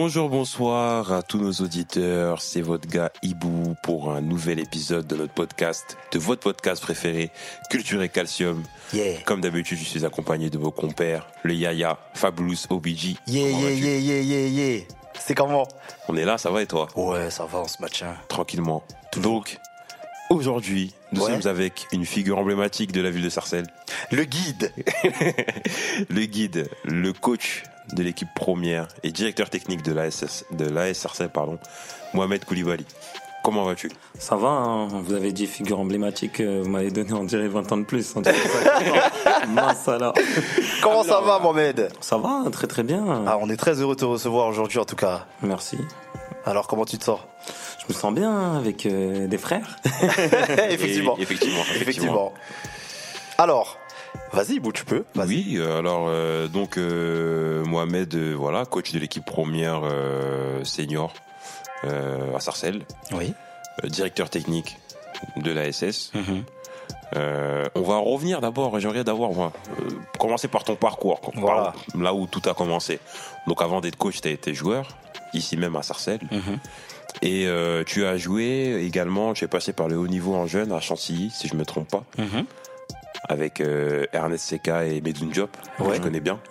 [0.00, 2.40] Bonjour, bonsoir à tous nos auditeurs.
[2.40, 7.32] C'est votre gars Ibou pour un nouvel épisode de notre podcast, de votre podcast préféré,
[7.68, 8.62] Culture et Calcium.
[8.92, 9.20] Yeah.
[9.26, 13.16] Comme d'habitude, je suis accompagné de vos compères, le Yaya, Fabulous, OBG.
[13.26, 14.84] Yeah, yeah, yeah, yeah, yeah, yeah.
[15.18, 15.66] C'est comment?
[16.06, 16.86] On est là, ça va et toi?
[16.94, 18.14] Ouais, ça va, on se maintient.
[18.28, 18.84] Tranquillement.
[19.20, 19.58] Donc,
[20.30, 21.40] aujourd'hui, nous Ouais.
[21.40, 23.66] sommes avec une figure emblématique de la ville de Sarcelles.
[24.12, 24.72] Le guide.
[26.08, 31.28] le guide, le coach de l'équipe première et directeur technique de l'AS de l'AS Sarcelles,
[31.30, 31.58] pardon,
[32.14, 32.84] Mohamed Koulibaly.
[33.44, 33.90] Comment vas-tu?
[34.18, 37.72] Ça va, hein vous avez dit figure emblématique, euh, vous m'avez donné on dirait 20
[37.72, 38.14] ans de plus.
[38.16, 39.46] On dirait ça.
[39.46, 40.12] Mince alors.
[40.82, 41.88] Comment ça va, Mohamed?
[42.00, 43.24] Ça va, très très bien.
[43.26, 45.26] ah, On est très heureux de te recevoir aujourd'hui, en tout cas.
[45.42, 45.78] Merci.
[46.44, 47.20] Alors, comment tu te sens?
[47.80, 49.76] Je me sens bien avec euh, des frères.
[50.68, 51.16] Effectivement.
[51.18, 52.32] Et- effectivement, Effectivement.
[53.38, 53.77] Alors,
[54.32, 55.04] vas-y, Bou, tu peux.
[55.16, 59.82] Oui, euh, alors euh, donc euh, Mohamed, euh, voilà, coach de l'équipe première
[60.64, 61.12] senior
[61.84, 63.32] à Sarcelles, Oui.
[63.84, 64.76] directeur technique
[65.36, 66.12] de l'ASS.
[66.14, 66.44] Mhm.
[67.74, 69.52] On va revenir d'abord, j'aimerais d'abord
[70.18, 71.32] commencer par ton parcours, quoi.
[71.36, 71.72] Voilà.
[71.92, 72.98] Par là où tout a commencé.
[73.46, 74.88] Donc avant d'être coach, tu as été joueur,
[75.32, 76.20] ici même à Sarcelles.
[76.30, 76.58] Mhm.
[77.22, 77.46] Et
[77.86, 81.30] tu as joué également, tu es passé par le haut niveau en jeune à Chantilly,
[81.30, 82.44] si je me trompe pas, Mhm.
[83.28, 85.96] Avec euh, Ernest Seka et Medoun Diop, que Ouais.
[85.96, 86.38] je connais bien.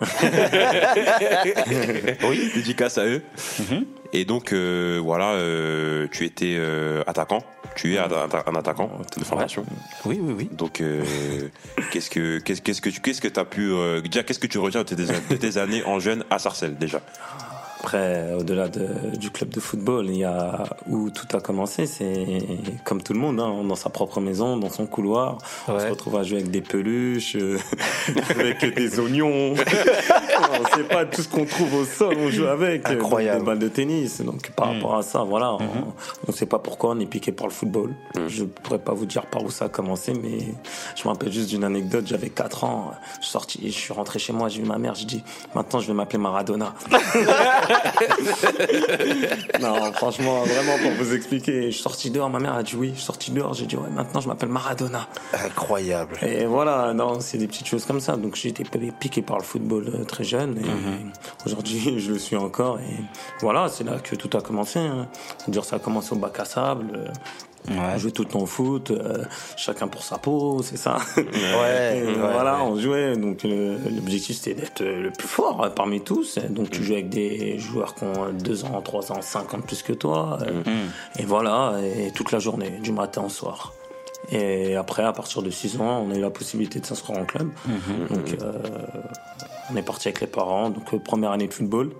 [2.24, 2.50] Oui.
[2.54, 3.22] Dédicace à eux.
[3.58, 3.84] Mhm.
[4.12, 7.42] Et donc euh, voilà, euh, tu étais euh, attaquant,
[7.76, 9.64] tu es un attaquant de formation.
[10.06, 10.48] Oui, oui, oui.
[10.50, 11.02] Donc euh,
[11.90, 14.58] qu'est-ce que qu'est-ce qu'est-ce que tu qu'est-ce que as pu euh, déjà qu'est-ce que tu
[14.58, 17.02] retiens de tes, de tes années en jeune à Sarcelles déjà?
[17.80, 21.86] Après, au-delà de- du club de football, il y a où tout a commencé.
[21.86, 22.26] C'est
[22.84, 25.38] comme tout le monde, hein, dans sa propre maison, dans son couloir.
[25.68, 27.56] On se retrouve à jouer avec des peluches, euh,
[28.30, 29.54] avec des oignons.
[29.54, 32.88] on sait pas tout ce qu'on trouve au sol, on joue avec.
[32.88, 33.40] Incroyable.
[33.40, 34.20] Des balles de tennis.
[34.22, 35.60] Donc par rapport à ça, voilà, on,
[36.26, 37.94] on sait pas pourquoi on est piqué par le football.
[38.26, 40.38] Je pourrais pas vous dire par où ça a commencé, mais
[40.96, 42.06] je me rappelle juste d'une anecdote.
[42.08, 42.90] J'avais 4 ans,
[43.20, 45.22] je suis sorti, je suis rentré chez moi, j'ai vu ma mère, j'ai dit
[45.54, 46.74] maintenant je vais m'appeler Maradona.
[49.60, 52.90] non, franchement, vraiment pour vous expliquer, je suis sorti dehors, ma mère a dit oui,
[52.90, 55.08] je suis sorti dehors, j'ai dit ouais, maintenant je m'appelle Maradona.
[55.32, 56.18] Incroyable.
[56.22, 58.16] Et voilà, non, c'est des petites choses comme ça.
[58.16, 58.64] Donc j'ai été
[58.98, 62.78] piqué par le football euh, très jeune et aujourd'hui je le suis encore.
[62.80, 63.04] Et
[63.40, 64.78] voilà, c'est là que tout a commencé.
[64.78, 65.08] Hein.
[65.38, 67.12] C'est-à-dire ça a commencé au bac à sable.
[67.70, 69.24] Euh, On jouait tout le temps au foot, euh,
[69.56, 70.98] chacun pour sa peau, c'est ça.
[71.16, 71.22] Ouais,
[71.98, 72.62] Et ouais, voilà, ouais.
[72.70, 73.16] on jouait.
[73.16, 76.38] Donc l'objectif c'était d'être euh, le plus fort euh, parmi tous.
[76.50, 79.62] Donc tu joues avec des joueurs qui ont 2 ans, 3 ans, 5 ans de
[79.64, 80.38] plus que toi.
[80.42, 80.62] euh,
[81.18, 83.72] Et voilà, et toute la journée, du matin au soir.
[84.30, 87.24] Et après, à partir de 6 ans, on a eu la possibilité de s'inscrire en
[87.24, 87.48] club.
[88.10, 88.52] Donc euh,
[89.72, 90.70] on est parti avec les parents.
[90.70, 91.90] Donc première année de football.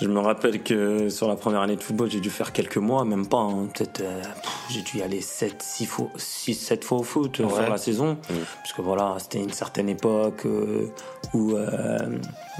[0.00, 3.04] Je me rappelle que sur la première année de football, j'ai dû faire quelques mois,
[3.04, 4.22] même pas, hein, peut-être, euh,
[4.70, 7.52] j'ai dû y aller 7, 6 fois, 6, 7 fois au foot euh, Ouais.
[7.52, 8.16] sur la saison.
[8.62, 10.88] Parce que voilà, c'était une certaine époque euh,
[11.34, 11.98] où euh,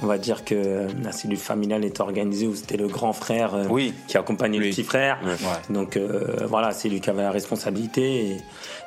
[0.02, 3.92] on va dire que la cellule familiale était organisée, où c'était le grand frère Oui.
[4.06, 4.66] qui accompagnait Oui.
[4.66, 5.18] le petit frère.
[5.24, 5.74] Ouais.
[5.74, 5.98] Donc
[6.46, 8.26] voilà, c'est lui qui avait la responsabilité.
[8.26, 8.36] Et,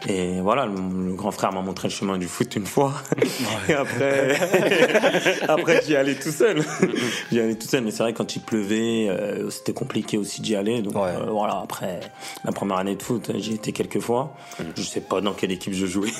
[0.08, 0.74] et voilà, le,
[1.08, 2.94] le grand frère m'a montré le chemin du foot une fois.
[3.70, 4.36] Et après,
[5.48, 6.62] après j'y allais tout seul.
[7.32, 10.56] j'y allais tout seul, mais c'est vrai quand il pleuvait, euh, c'était compliqué aussi d'y
[10.56, 10.82] aller.
[10.82, 11.10] Donc Ouais.
[11.16, 12.00] euh, voilà, après
[12.44, 14.36] la première année de foot, j'y étais quelques fois.
[14.78, 16.12] Je sais pas dans quelle équipe je jouais.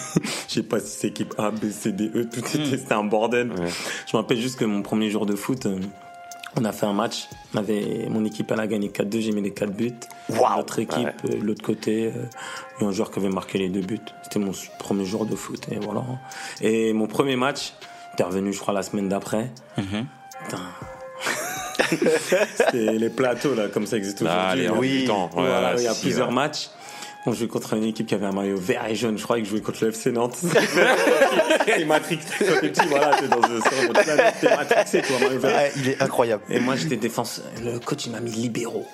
[0.48, 2.26] Je sais pas si c'est équipe A, B, C, D, E.
[2.32, 3.52] Tout était, c'était un bordel.
[3.52, 3.68] Ouais.
[4.08, 5.68] Je me rappelle juste que mon premier jour de foot.
[6.58, 7.28] On a fait un match.
[7.54, 9.20] On avait, mon équipe, elle a gagné 4-2.
[9.22, 9.94] J'ai mis les 4 buts.
[10.30, 10.58] Waouh.
[10.58, 12.24] Notre équipe, euh, de l'autre côté, euh,
[12.80, 14.00] il y a un joueur qui avait marqué les deux buts.
[14.24, 15.68] C'était mon premier jour de foot.
[15.72, 16.04] Et voilà.
[16.62, 17.74] Et mon premier match,
[18.14, 19.52] était revenu, je crois, la semaine d'après.
[19.76, 20.62] Putain.
[22.56, 25.02] C'était les plateaux, là, comme ça existe Ah, aujourd'hui.
[25.02, 25.26] du temps.
[25.36, 26.34] Ouais, Voilà, ouais, il y a si, plusieurs ouais.
[26.34, 26.70] matchs.
[27.28, 29.18] On jouait contre une équipe qui avait un maillot vert et jaune.
[29.18, 30.38] Je crois que je jouais contre le FC Nantes.
[31.66, 32.28] T'es matrixé.
[32.40, 35.56] Quand t'es petit, voilà, t'es dans planète, t'es matrixé, toi, maillot vert.
[35.56, 36.44] Ouais, il est incroyable.
[36.50, 37.46] Et moi, j'étais défenseur.
[37.64, 38.86] Le coach, il m'a mis libéraux.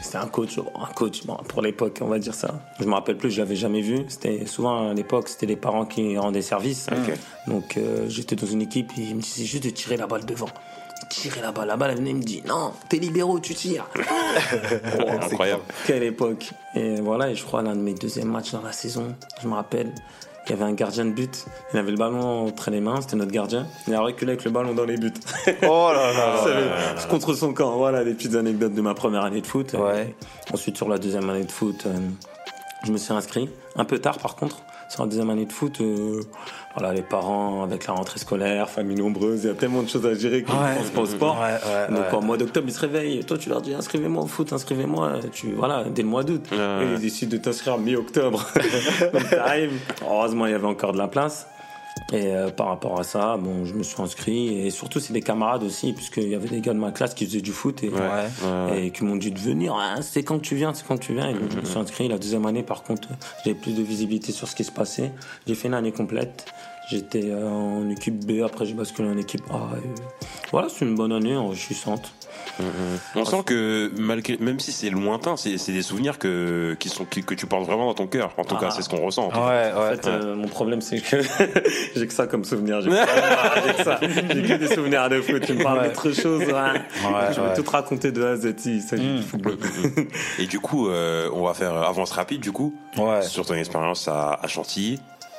[0.00, 2.60] C'était un coach, un coach, bon, pour l'époque, on va dire ça.
[2.78, 4.04] Je me rappelle plus, je l'avais jamais vu.
[4.08, 6.86] C'était souvent à l'époque, c'était les parents qui rendaient service.
[7.46, 10.24] Donc euh, j'étais dans une équipe, et il me disait juste de tirer la balle
[10.24, 10.48] devant.
[11.08, 13.88] Tirer la balle, la balle, elle venait, me dit non, t'es libéraux, tu tires.
[15.22, 15.62] Incroyable.
[15.86, 16.50] Quelle époque.
[16.74, 19.54] Et voilà, et je crois l'un de mes deuxièmes matchs dans la saison, je me
[19.54, 19.92] rappelle,
[20.46, 21.44] il y avait un gardien de but.
[21.72, 23.66] Il avait le ballon entre les mains, c'était notre gardien.
[23.86, 25.12] Il a reculé avec le ballon dans les buts.
[25.62, 26.94] Oh là là.
[27.10, 27.76] Contre son camp.
[27.76, 29.74] Voilà les petites anecdotes de ma première année de foot.
[29.74, 30.14] Ouais.
[30.52, 31.92] Ensuite, sur la deuxième année de foot, euh,
[32.84, 33.48] je me suis inscrit.
[33.76, 34.62] Un peu tard, par contre.
[34.90, 36.20] Sur la deuxième année de foot, euh,
[36.76, 40.04] voilà, les parents avec la rentrée scolaire, famille nombreuse, il y a tellement de choses
[40.04, 40.74] à gérer qu'on Ouais.
[40.76, 41.38] pense pas au sport.
[41.40, 41.54] Ouais,
[41.88, 43.24] ouais, Donc en mois d'octobre, ils se réveillent.
[43.24, 45.20] Toi, tu leur dis inscrivez-moi au foot, inscrivez-moi.
[45.32, 46.44] Tu voilà, dès le mois d'août.
[46.52, 46.56] Et
[46.94, 48.44] ils décident de t'inscrire mi-octobre.
[49.12, 49.78] Donc t'arrives.
[50.04, 51.46] Heureusement, il y avait encore de la place.
[52.12, 54.66] Et euh, par rapport à ça, bon, je me suis inscrit.
[54.66, 57.24] Et surtout, c'est des camarades aussi, puisqu'il y avait des gars de ma classe qui
[57.24, 57.98] faisaient du foot et, Ouais.
[58.00, 58.86] Ouais, ouais.
[58.86, 59.76] et qui m'ont dit de venir.
[59.78, 61.28] Ah, c'est quand tu viens, c'est quand tu viens.
[61.28, 62.08] Et donc, je me suis inscrit.
[62.08, 63.08] La deuxième année, par contre,
[63.44, 65.12] j'avais plus de visibilité sur ce qui se passait.
[65.46, 66.46] J'ai fait une année complète.
[66.90, 69.68] J'étais euh, en équipe B, après j'ai basculé en équipe A.
[70.52, 72.12] Voilà, c'est une bonne année enrichissante.
[73.16, 77.20] On sent que malgré, même si c'est lointain, c'est des souvenirs que qui sont que,
[77.20, 78.32] que tu portes vraiment dans ton cœur.
[78.36, 78.60] En tout Ah.
[78.62, 79.26] cas, c'est ce qu'on ressent.
[79.26, 79.38] en cas.
[79.46, 79.90] Ouais, En ouais.
[79.96, 81.16] fait, euh, mon problème, c'est que
[81.96, 82.80] j'ai que ça comme souvenir.
[82.82, 83.98] J'ai que ça.
[84.02, 85.42] J'ai que des souvenirs de foot.
[85.46, 85.88] Tu me parles Ouais.
[85.88, 86.40] d'autre chose.
[86.42, 86.46] ouais.
[86.46, 87.48] je ouais.
[87.48, 88.54] vais tout te raconter de A à Z.
[88.66, 89.16] Il s'agit Mm.
[89.16, 89.58] du football.
[90.38, 93.22] Et du coup, euh, on va faire avance rapide du coup Ouais.
[93.22, 94.98] sur ton expérience à, à Chantilly.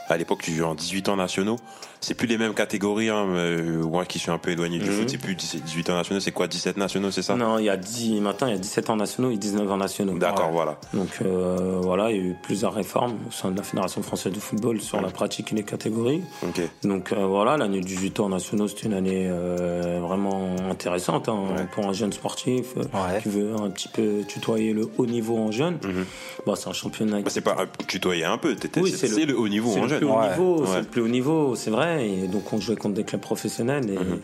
[0.10, 1.58] À l'époque, tu jouais en 18 ans nationaux.
[2.04, 3.10] C'est plus les mêmes catégories.
[3.10, 4.96] Hein, mais, euh, moi qui suis un peu éloigné du Mhm.
[4.96, 6.20] foot, c'est plus 17 18 ans nationaux.
[6.20, 7.36] C'est quoi 17 nationaux, c'est ça?
[7.36, 9.78] Non, il y a 10, maintenant, il y a 17 ans nationaux et 19 ans
[9.78, 10.18] nationaux.
[10.18, 10.52] D'accord, Ouais.
[10.54, 10.80] voilà.
[10.96, 14.34] Donc euh, voilà, il y a eu plusieurs réformes au sein de la Fédération française
[14.34, 16.24] de football sur la pratique et les catégories.
[16.44, 16.60] Ok.
[16.84, 21.68] Donc euh, voilà, l'année 18 ans nationaux, c'était une année euh, vraiment intéressante hein, Ouais.
[21.72, 23.22] pour un jeune sportif euh, Ouais.
[23.22, 25.78] qui veut un petit peu tutoyer le haut niveau en jeune.
[25.84, 26.06] Mhm.
[26.48, 27.22] Bon, c'est un championnat.
[27.22, 28.56] Bah, c'est pas un- tutoyer un peu.
[28.78, 29.98] Oui, c'est c'est c'est le- le, haut niveau C'est en le jeune.
[30.00, 30.30] plus haut Ouais.
[30.32, 30.68] niveau, Ouais.
[30.72, 31.91] c'est le plus haut niveau, c'est vrai.
[32.00, 34.22] Et donc on jouait contre des clubs professionnels et Mhm.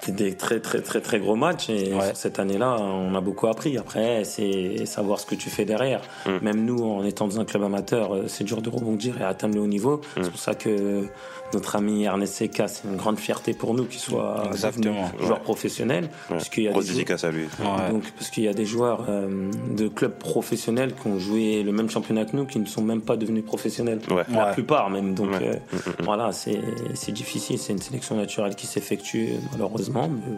[0.00, 1.68] c'était des très très très très gros matchs.
[1.70, 2.06] Et Ouais.
[2.06, 3.76] sur cette année-là, on a beaucoup appris.
[3.78, 6.00] Après, c'est savoir ce que tu fais derrière.
[6.26, 6.38] Mhm.
[6.42, 9.54] Même nous, en étant dans un club amateur, euh, c'est dur de rebondir et atteindre
[9.54, 10.00] le haut niveau.
[10.16, 10.22] Mhm.
[10.24, 11.06] C'est pour ça que
[11.56, 15.10] notre ami Ernest Seca, c'est une grande fierté pour nous qu'il soit Exactement.
[15.18, 15.44] joueur Ouais.
[15.44, 16.36] professionnel, Ouais.
[16.36, 17.44] puisqu'il y a Grosse des dédicace à lui.
[17.60, 17.90] Ouais.
[17.90, 21.72] donc, parce qu'il y a des joueurs euh, de clubs professionnels qui ont joué le
[21.72, 24.00] même championnat que nous, qui ne sont même pas devenus professionnels.
[24.10, 24.22] Ouais.
[24.32, 24.52] La Ouais.
[24.52, 25.14] plupart même.
[25.14, 25.60] Donc Ouais.
[25.74, 26.60] euh, voilà, c'est
[26.94, 27.58] c'est difficile.
[27.58, 30.36] C'est une sélection naturelle qui s'effectue malheureusement, mais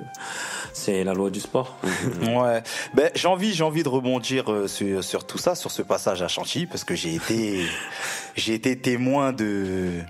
[0.73, 1.77] c'est la loi du sport.
[2.21, 2.63] Ouais.
[2.95, 6.23] Ben, j'ai envie, j'ai envie de rebondir euh, sur, sur tout ça, sur ce passage
[6.23, 7.65] à Chantilly, parce que j'ai été,
[8.37, 10.01] j'ai été témoin de,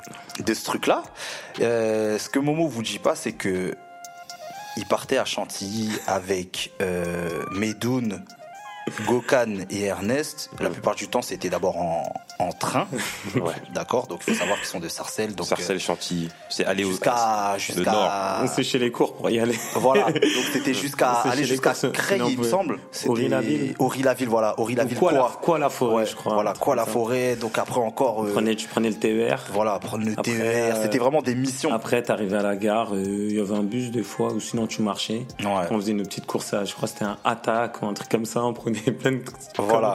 [0.44, 1.02] de ce truc-là.
[1.60, 3.74] Euh, ce que Momo vous dit pas, c'est que
[4.76, 8.24] il partait à Chantilly avec euh, Medoun,
[9.06, 10.50] Gokan et Ernest.
[10.60, 12.86] La plupart du temps, c'était d'abord en, en train.
[13.34, 13.52] Ouais.
[13.74, 14.06] D'accord.
[14.06, 15.34] Donc, il faut savoir qu'ils sont de Sarcelles.
[15.34, 16.28] Donc, Sarcelles Chantilly.
[16.48, 16.90] C'est euh, aller au.
[16.90, 17.58] jusqu'à, nord.
[17.58, 19.56] jusqu'à, On séchait les cours pour y aller.
[19.74, 20.04] voilà.
[20.12, 22.78] Donc c'était jusqu'à aller chez jusqu'à Creil, il me semble.
[23.06, 23.74] Aury-la-Ville.
[23.78, 24.58] Aury-la-Ville, voilà.
[24.58, 24.98] Aury-la-ville.
[24.98, 26.34] quoi, la, quoi quoi la forêt, Ouais, je crois.
[26.34, 26.90] Voilà, quoi la Ça.
[26.90, 27.36] forêt.
[27.36, 28.22] Donc après encore.
[28.22, 29.44] euh, Tu prenais, tu prenais le TER.
[29.52, 30.74] voilà, prendre le Après, TER.
[30.76, 31.72] euh, C'était vraiment des missions.
[31.72, 34.66] Après, t'arrivais à la gare, euh, il y avait un bus des fois, ou sinon
[34.66, 35.26] tu marchais.
[35.40, 35.46] Ouais.
[35.70, 38.26] On faisait une petite course à, je crois c'était un attaque ou un truc comme
[38.26, 39.22] ça, on prenait plein de
[39.58, 39.92] Voilà.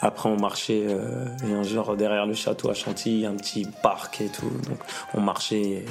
[0.00, 4.20] Après, on marchait, euh, et un genre derrière le château à Chantilly, un petit parc
[4.20, 4.50] et tout.
[4.68, 4.78] Donc,
[5.14, 5.84] on marchait, et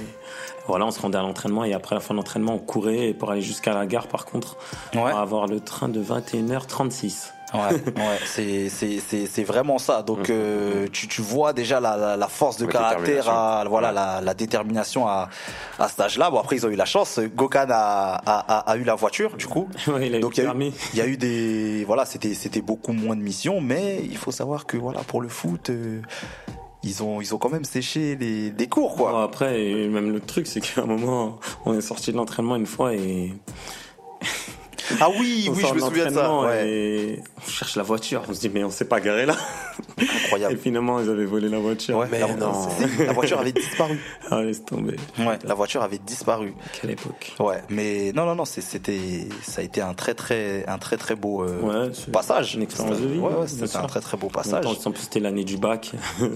[0.68, 3.32] voilà, on se rendait à l'entraînement, et après la fin de l'entraînement, on courait, pour
[3.32, 4.58] aller jusqu'à la gare, par contre,
[4.94, 5.02] Ouais.
[5.12, 7.32] va avoir le train de 21h36.
[7.53, 7.59] Ouais,
[7.98, 10.03] ouais, c'est c'est c'est c'est vraiment ça.
[10.03, 13.89] Donc euh, tu tu vois déjà la la, la force de La caractère, à, voilà
[13.89, 13.94] Ouais.
[13.95, 15.27] la la détermination à
[15.77, 16.30] à cet âge-là.
[16.31, 17.19] Bon après ils ont eu la chance.
[17.36, 19.68] Gokan a a, a, eu la voiture du coup.
[19.88, 22.33] Ouais, il a Donc il y, a eu- il y a eu des voilà c'était
[22.36, 25.69] c'était beaucoup moins de missions, mais il faut savoir que voilà pour le foot.
[25.71, 26.01] euh,
[26.83, 29.12] ils ont, ils ont quand même séché les, les cours, quoi.
[29.12, 29.53] Bon, après,
[29.88, 33.34] même le truc, c'est qu'à un moment, on est sorti de l'entraînement une fois et
[35.00, 36.34] Ah oui, on oui, je me souviens de ça.
[36.40, 36.68] Ouais.
[36.70, 38.24] et on cherche la voiture.
[38.30, 39.36] On se dit, mais on s'est pas garé là.
[40.00, 40.58] Et Incroyable.
[40.58, 41.98] finalement, ils avaient volé la voiture.
[41.98, 44.00] Ouais, la, voiture avait disparu.
[44.32, 44.96] Ah, laisse tomber.
[45.20, 46.54] Ouais, la voiture avait disparu.
[46.80, 47.34] Quelle époque.
[47.40, 51.16] Ouais, mais non, non, non, c'était, ça a été un très, très, un très, très
[51.16, 52.56] beau euh, Ouais, passage.
[52.56, 53.20] une expérience de vie.
[53.20, 54.66] Ouais, ouais, bien c'était un très, très beau passage.
[54.66, 55.92] En plus, c'était l'année du bac.
[56.22, 56.28] Ouais,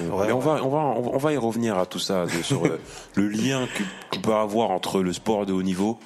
[0.00, 0.26] ouais.
[0.26, 2.78] Mais on va, on va, on va y revenir à tout ça, de- sur euh,
[3.14, 3.82] le lien que
[4.16, 5.98] qu'on peut avoir entre le sport de haut niveau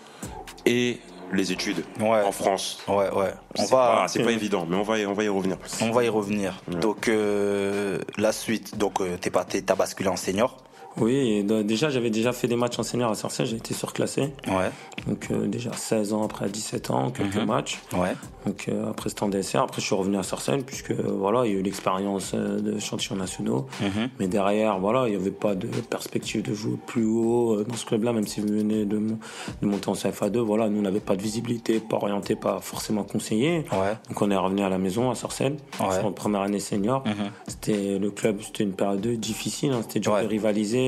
[0.65, 0.99] et
[1.33, 2.23] les études Ouais.
[2.23, 2.79] en France.
[2.89, 3.33] Ouais, ouais.
[3.59, 5.57] On C'est va, pas, c'est pas évident, mais on va, y- on va y revenir.
[5.83, 6.63] on va y revenir.
[6.69, 10.57] Donc, euh, la suite, donc, euh, t'es pas, t'as basculé en senior.
[10.99, 13.47] Oui, déjà, j'avais déjà fait des matchs en senior à Sarcelles.
[13.47, 14.33] J'ai été surclassé.
[14.49, 14.71] Ouais,
[15.07, 17.45] Donc, euh, déjà 16 ans après 17 ans, quelques Mhm.
[17.47, 17.81] matchs.
[17.93, 18.15] ouais.
[18.47, 21.53] Donc euh, après c'était en DSR, après je suis revenu à Sarcelles puisque voilà il
[21.53, 24.09] y a eu l'expérience euh, de champions nationaux, Mhm.
[24.21, 27.85] mais derrière voilà il n'y avait pas de perspective de jouer plus haut dans ce
[27.87, 29.19] club-là, même si vous venez de, mon-
[29.63, 33.03] de monter en CFA2, voilà nous on n'avait pas de visibilité, pas orienté, pas forcément
[33.03, 33.65] conseillé.
[33.73, 33.97] Ouais.
[34.09, 35.17] Donc on est revenu à la maison à.
[35.17, 37.03] Sarcelles, notre première année senior.
[37.05, 37.15] Mhm.
[37.49, 40.86] C'était le club, c'était une période difficile, hein, c'était dur de rivaliser.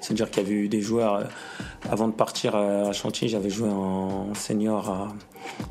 [0.00, 1.14] C'est-à-dire qu'il y avait eu des joueurs.
[1.16, 1.24] euh,
[1.90, 5.08] Avant de partir à Chantilly, j'avais joué en senior à,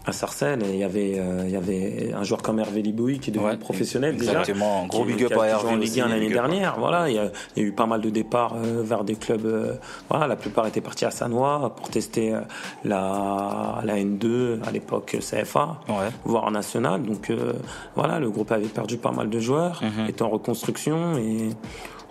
[0.09, 3.19] à Sarcelles et il y avait, euh, il y avait un joueur comme Hervé Liboui
[3.19, 4.31] qui est devenu Ouais, professionnel déjà.
[4.39, 4.85] exactement.
[4.87, 6.31] Gros qui- big up à Hervé en Ligue aussi, 1 l'année up.
[6.33, 6.79] dernière.
[6.79, 9.15] Voilà, il y, a, il y a eu pas mal de départs euh, vers des
[9.15, 9.45] clubs.
[9.45, 9.73] euh,
[10.09, 12.39] voilà, la plupart étaient partis à Sanois pour tester euh,
[12.85, 16.09] la, la N2 à l'époque CFA, Ouais.
[16.23, 17.03] voire national.
[17.03, 17.53] Donc euh,
[17.95, 20.07] voilà, le groupe avait perdu pas mal de joueurs, Mhm.
[20.09, 21.49] était en reconstruction et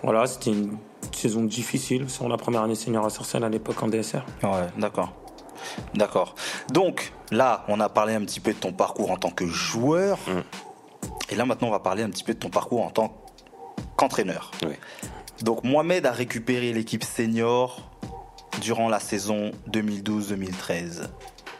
[0.03, 0.77] voilà, c'était une
[1.15, 4.25] saison difficile sur la première année senior à Sarcelles à l'époque en DSR.
[4.43, 5.13] Ouais, d'accord.
[5.95, 6.35] D'accord.
[6.73, 10.19] Donc, là, on a parlé un petit peu de ton parcours en tant que joueur.
[11.31, 13.17] Et là, maintenant, on va parler un petit peu de ton parcours en tant
[13.97, 14.51] qu'entraîneur.
[14.65, 14.75] Oui.
[15.43, 17.91] Donc, Mohamed a récupéré l'équipe senior
[18.61, 21.09] durant la saison 2012-2013.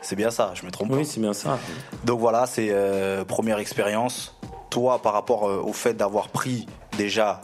[0.07, 1.59] C'est bien ça, je me trompe Oui, c'est bien ça.
[2.05, 4.39] Donc voilà, c'est euh, première expérience.
[4.71, 7.41] Toi, par rapport euh, au fait d'avoir pris déjà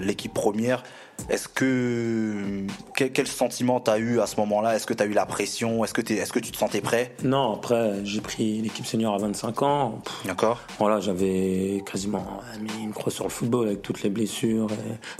[0.00, 0.84] l'équipe première,
[1.28, 2.64] est-ce que
[2.96, 4.76] quel, quel sentiment t'as eu à ce moment-là?
[4.76, 5.84] Est-ce que t'as eu la pression?
[5.84, 7.14] Est-ce que est-ce que tu te sentais prêt?
[7.24, 9.98] Non, après, j'ai pris l'équipe senior à 25 ans.
[10.24, 10.60] D'accord.
[10.78, 12.24] Voilà, j'avais quasiment
[12.60, 14.66] mis une croix sur le football avec toutes les blessures.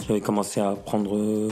[0.07, 1.49] J'avais commencé à prendre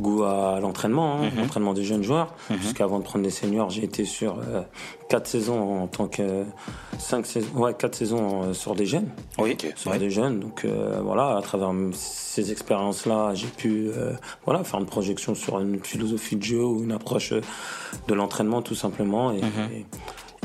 [0.00, 2.34] goût à l'entraînement, hein, l'entraînement des jeunes joueurs.
[2.60, 4.62] Jusqu'avant de prendre des seniors, j'ai été sur euh,
[5.08, 6.44] quatre saisons en tant que
[6.98, 9.56] saisons, ouais, quatre saisons sur des jeunes, Oui.
[9.76, 9.98] sur Ouais.
[9.98, 10.40] des jeunes.
[10.40, 14.12] Donc euh, voilà, à travers ces expériences-là, j'ai pu euh,
[14.44, 17.40] voilà faire une projection sur une philosophie de jeu ou une approche euh,
[18.08, 19.32] de l'entraînement tout simplement.
[19.32, 19.38] Et,
[19.72, 19.86] et-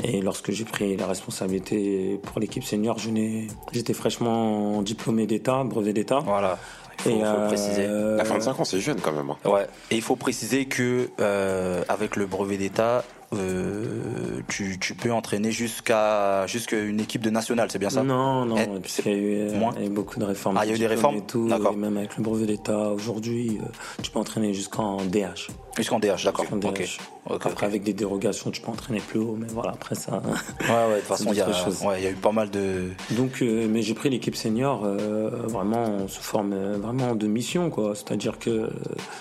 [0.04, 5.62] et lorsque j'ai pris la responsabilité pour l'équipe senior, je n'ai- j'étais fraîchement diplômé d'État,
[5.62, 6.18] brevet d'État.
[6.20, 6.58] Voilà.
[6.98, 7.86] Il faut, Et, faut euh, préciser.
[7.86, 9.30] À 25 ans, c'est jeune quand même.
[9.30, 9.36] hein.
[9.48, 9.66] Ouais.
[9.92, 13.04] Et il faut préciser que euh, avec le brevet d'État,
[13.34, 18.02] euh, tu, tu peux entraîner jusqu'à jusqu'à une équipe de nationale, c'est bien ça?
[18.02, 20.24] Non, non, Eh, puisqu'il y a eu, euh, moins il y a eu beaucoup de
[20.24, 20.56] réformes.
[20.58, 21.72] Ah, il y a eu des réformes et tout, D'accord.
[21.72, 23.66] et même avec le brevet d'État, aujourd'hui, euh,
[24.02, 25.48] tu peux entraîner jusqu'en DH.
[25.76, 26.44] Jusqu'en DH, d'accord.
[26.44, 30.20] Jusqu'en Après, avec des dérogations, tu peux entraîner plus haut, mais voilà, après ça.
[30.62, 31.48] Ouais, ouais, de toute façon, il y, a-
[31.86, 32.90] ouais, il y a eu pas mal de.
[33.12, 37.94] Donc, euh, mais j'ai pris l'équipe senior euh, vraiment sous forme vraiment de mission, quoi.
[37.94, 38.68] C'est-à-dire que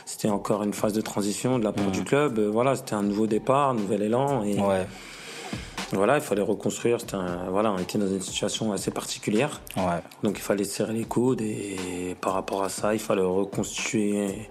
[0.05, 2.39] c'était encore une phase de transition de la part du club.
[2.39, 3.73] Voilà, c'était un nouveau départ, un
[4.07, 4.85] nouvel élan, et Ouais,
[5.93, 6.99] voilà, il fallait reconstruire.
[7.01, 10.01] C'était un- voilà, on était dans une situation assez particulière, ouais.
[10.23, 14.49] donc il fallait serrer les coudes et par rapport à ça, il fallait reconstituer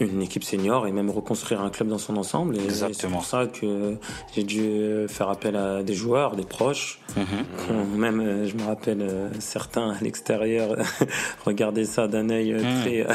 [0.00, 2.56] une équipe senior et même reconstruire un club dans son ensemble.
[2.56, 3.96] Et c'est pour ça que
[4.34, 7.00] j'ai dû faire appel à des joueurs, des proches.
[7.16, 10.76] ont Même, euh, je me rappelle, euh, certains à l'extérieur
[11.46, 13.06] regardaient ça d'un œil euh,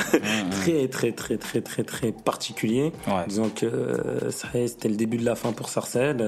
[0.51, 2.91] très, très, très, très, très, très, très particulier.
[3.07, 3.25] Ouais.
[3.27, 6.23] Disons que ça c'était le début de la fin pour Sarcelles,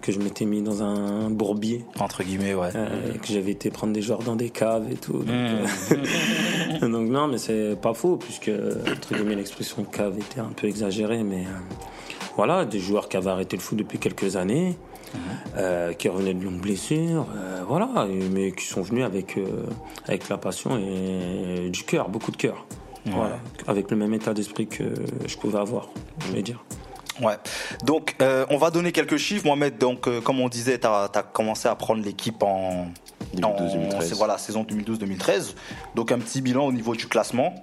[0.00, 1.84] que je m'étais mis dans un bourbier.
[1.98, 2.70] Entre guillemets, ouais.
[2.74, 5.24] Euh, et que j'avais été prendre des joueurs dans des caves et tout.
[5.24, 10.66] Donc, donc non, mais c'est pas faux, puisque, entre guillemets, l'expression cave était un peu
[10.66, 11.76] exagérée, mais euh,
[12.36, 14.76] voilà, des joueurs qui avaient arrêté le foot depuis quelques années,
[15.56, 19.66] euh, qui revenaient de longues blessures, euh, voilà, mais qui sont venus avec, euh,
[20.08, 22.66] avec la passion et, du cœur, beaucoup de cœur.
[23.06, 24.84] Voilà, avec le même état d'esprit que
[25.26, 25.90] je pouvais avoir,
[26.26, 26.64] je vais dire.
[27.22, 27.36] Ouais.
[27.84, 28.16] Donc,
[28.50, 29.46] on va donner quelques chiffres.
[29.46, 32.92] Mohamed, donc, comme on disait, tu as, commencé à prendre l'équipe en, 2012-2013.
[32.92, 33.03] en-
[34.02, 35.54] c'est- voilà, saison 2012-2013.
[35.94, 37.54] Donc, un petit bilan au niveau du classement.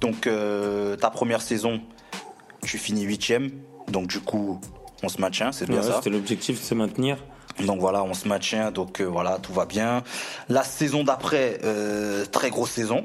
[0.00, 1.80] Donc, euh, ta première saison,
[2.62, 3.50] tu finis huitième.
[3.88, 4.60] Donc, du coup,
[5.02, 5.96] on se maintient, c'est bien Ouais, ça.
[5.96, 7.18] C'était l'objectif de se maintenir.
[7.64, 10.02] Donc voilà, on se maintient, donc euh, voilà, tout va bien.
[10.50, 13.02] La saison d'après, euh, très grosse saison,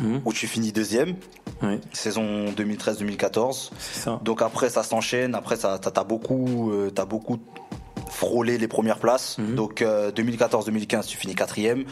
[0.00, 0.20] Mhm.
[0.24, 1.16] où tu finis deuxième,
[1.62, 3.70] Oui, saison 2013-2014.
[3.80, 4.20] c'est ça.
[4.22, 5.34] Donc après, ça s'enchaîne.
[5.34, 7.38] Après, ça, t'as, t'as beaucoup, euh, t'as beaucoup
[8.10, 9.38] frôlé les premières places.
[9.38, 9.54] Mhm.
[9.54, 11.84] Donc euh, 2014-2015, tu finis quatrième.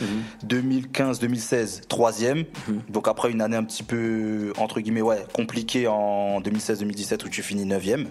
[0.46, 2.44] 2015-2016, troisième.
[2.68, 2.80] Mhm.
[2.88, 7.42] Donc après une année un petit peu entre guillemets ouais compliquée en 2016-2017 où tu
[7.42, 8.06] finis neuvième.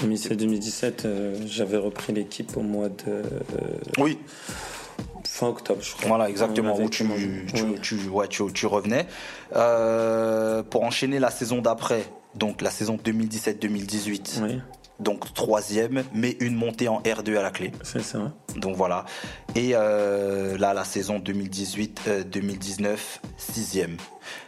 [0.00, 3.22] 2017-2017, euh, j'avais repris l'équipe au mois de euh,
[3.98, 4.18] Oui,
[5.24, 6.08] fin octobre, je crois.
[6.08, 9.06] Voilà, exactement, où tu, ouais, tu, tu revenais.
[9.54, 12.04] Euh, pour enchaîner la saison d'après,
[12.34, 14.60] donc la saison 2017-2018, Oui,
[15.02, 17.72] donc troisième, mais une montée en R2 à la clé.
[17.82, 18.32] c'est ça.
[18.56, 19.04] Donc voilà.
[19.54, 22.96] Et euh, là, la saison 2018-2019,
[23.36, 23.96] sixième.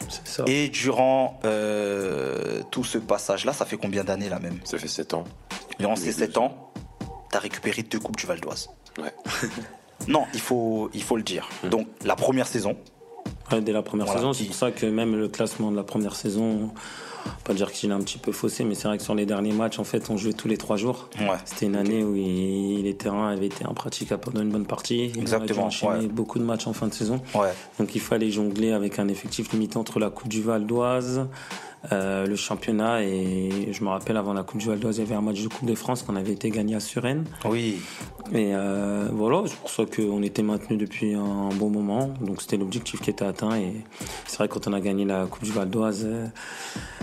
[0.08, 0.44] C'est ça.
[0.46, 4.58] Et durant euh, tout ce passage-là, ça fait combien d'années là même?
[4.64, 5.25] Ça fait 7 ans.
[5.78, 6.70] Durant ces sept ans,
[7.30, 8.68] tu as récupéré deux Coupes du Val d'Oise.
[8.99, 9.12] Ouais.
[10.08, 11.49] Non, il faut, il faut le dire.
[11.62, 11.68] Mmh.
[11.70, 12.76] Donc la première saison,
[13.50, 15.76] Ouais, dès la première Voilà, saison, qui- c'est pour ça que même le classement de
[15.76, 16.75] la première saison,
[17.45, 19.52] pas dire qu'il est un petit peu faussé, mais c'est vrai que sur les derniers
[19.52, 21.09] matchs, en fait, on jouait tous les trois jours.
[21.21, 21.26] ouais.
[21.45, 25.07] C'était une année où il- les terrains avaient été impraticables pendant une bonne partie.
[25.14, 26.07] Il Exactement, enchaîner ouais.
[26.07, 27.21] beaucoup de matchs en fin de saison.
[27.35, 27.52] Ouais.
[27.78, 31.26] Donc il fallait jongler avec un effectif limité entre la Coupe du Val d'Oise,
[31.93, 35.07] euh, le championnat et je me rappelle avant la Coupe du Val d'Oise, il y
[35.07, 37.25] avait un match de Coupe de France qu'on avait été gagné à Suresnes.
[37.45, 37.76] Oui.
[38.33, 42.11] Et euh, voilà, c'est pour ça qu'on était maintenu depuis un bon moment.
[42.23, 43.54] Donc c'était l'objectif qui était atteint.
[43.57, 43.73] Et
[44.26, 46.26] c'est vrai quand on a gagné la Coupe du Val d'Oise, euh,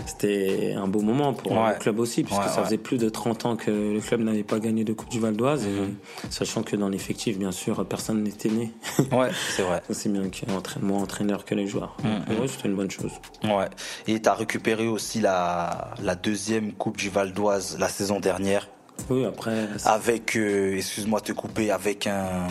[0.06, 1.72] c'était un beau moment pour Ouais.
[1.74, 2.64] le club aussi, puisque Ouais, ça ouais.
[2.64, 5.36] faisait plus de 30 ans que le club n'avait pas gagné de Coupe du Val
[5.36, 5.66] d'Oise.
[5.66, 5.94] Mhm.
[6.30, 8.72] Sachant que dans l'effectif, bien sûr, personne n'était né.
[9.12, 9.82] Ouais, c'est vrai.
[9.90, 11.96] Aussi bien que entra- moi entraîneur que les joueurs.
[12.02, 12.24] Mhm.
[12.34, 13.12] Donc, ouais, c'était une bonne chose.
[13.44, 13.68] Ouais.
[14.06, 18.68] Et tu as récupéré aussi la, la deuxième Coupe du Val d'Oise la saison dernière
[19.10, 22.46] Oui, après, c'est- avec, euh, excuse-moi de te couper, avec un,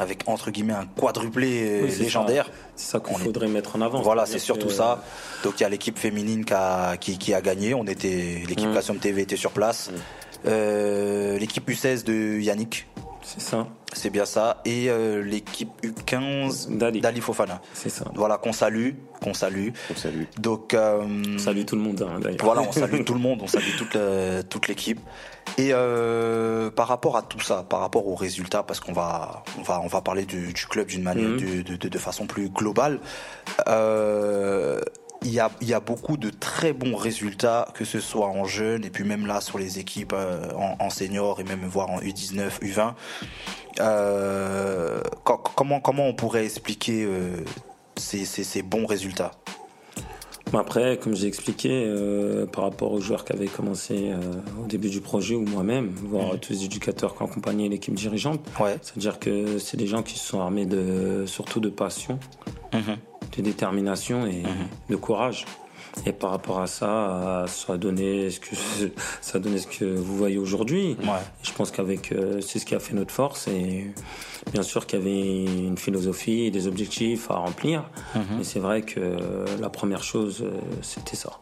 [0.00, 2.46] avec entre guillemets un quadruplé euh, Oui, légendaire.
[2.46, 2.52] ça.
[2.76, 4.00] c'est ça qu'il On est- faudrait mettre en avant.
[4.02, 5.02] Voilà, c'est surtout que- ça.
[5.44, 7.74] Donc il y a l'équipe féminine qui a, qui, qui a gagné.
[7.74, 8.74] On était, l'équipe Mm.
[8.74, 9.90] Cassium TV était sur place.
[9.90, 9.94] Mm.
[10.46, 12.86] Euh, l'équipe U16 de Yannick,
[13.32, 14.60] C'est ça, c'est bien ça.
[14.64, 17.00] Et euh, l'équipe U15 Dali.
[17.00, 17.60] d'Ali Fofana.
[17.74, 18.04] c'est ça.
[18.14, 18.90] Voilà, qu'on salue,
[19.22, 19.68] qu'on salue.
[19.90, 20.24] On salue.
[20.38, 22.38] Donc euh, Salut tout le monde, hein, d'ailleurs.
[22.42, 23.96] voilà, on salue tout le monde, on salue toute,
[24.48, 24.98] toute l'équipe.
[25.58, 29.62] Et euh, par rapport à tout ça, par rapport aux résultats, parce qu'on va, on
[29.62, 31.36] va, on va parler du, du club d'une manière, Mhm.
[31.38, 32.98] de, de, de- de façon plus globale.
[35.22, 38.46] Il y a, il y a beaucoup de très bons résultats, que ce soit en
[38.46, 41.90] jeunes et puis même là sur les équipes euh, en, en senior et même voire
[41.90, 42.94] en U19, U20.
[43.80, 47.36] Euh, co- comment, comment on pourrait expliquer euh,
[47.96, 49.32] ces, ces, ces bons résultats?
[50.52, 54.16] Mais Après, comme j'ai expliqué, euh, par rapport aux joueurs qui avaient commencé euh,
[54.60, 58.76] au début du projet ou moi-même, voire tous les éducateurs qui accompagné l'équipe dirigeante, Ouais.
[58.82, 62.18] c'est-à-dire que c'est des gens qui se sont armés de, surtout de passion,
[62.72, 62.96] Mhm.
[63.36, 64.42] De détermination et
[64.88, 65.46] de courage.
[66.06, 68.54] Et par rapport à ça, ça a donné ce que
[69.20, 70.96] ça a donné ce que vous voyez aujourd'hui.
[71.02, 71.08] Ouais.
[71.42, 73.92] Je pense qu'avec euh, c'est ce qui a fait notre force et
[74.52, 77.90] bien sûr qu'il y avait une philosophie et des objectifs à remplir.
[78.14, 78.22] Mhm.
[78.38, 81.40] Mais c'est vrai que euh, la première chose euh, c'était ça.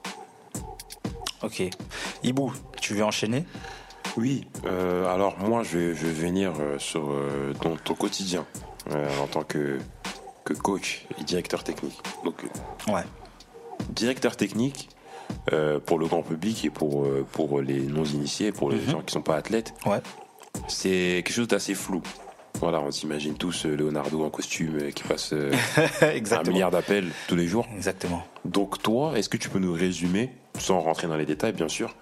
[1.42, 1.62] Ok.
[2.25, 3.45] Ibou, tu veux enchaîner?
[4.16, 8.47] Oui, euh, alors moi je vais, je vais venir euh, sur euh, ton, ton quotidien
[8.90, 9.78] euh, en tant que,
[10.48, 11.98] que coach et directeur technique.
[12.24, 13.02] Donc, euh, Ouais.
[13.90, 14.88] directeur technique,
[15.52, 18.90] euh, pour le grand public et pour, euh, pour les non-initiés, pour les Mhm.
[18.90, 20.00] gens qui sont pas athlètes, Ouais.
[20.68, 22.02] c'est quelque chose d'assez flou.
[22.61, 25.32] Voilà, on s'imagine tous euh, Leonardo en costume qui passe
[26.02, 27.66] un milliard d'appels tous les jours.
[27.76, 28.24] Exactement.
[28.44, 31.94] Donc toi, est-ce que tu peux nous résumer, sans rentrer dans les détails bien sûr,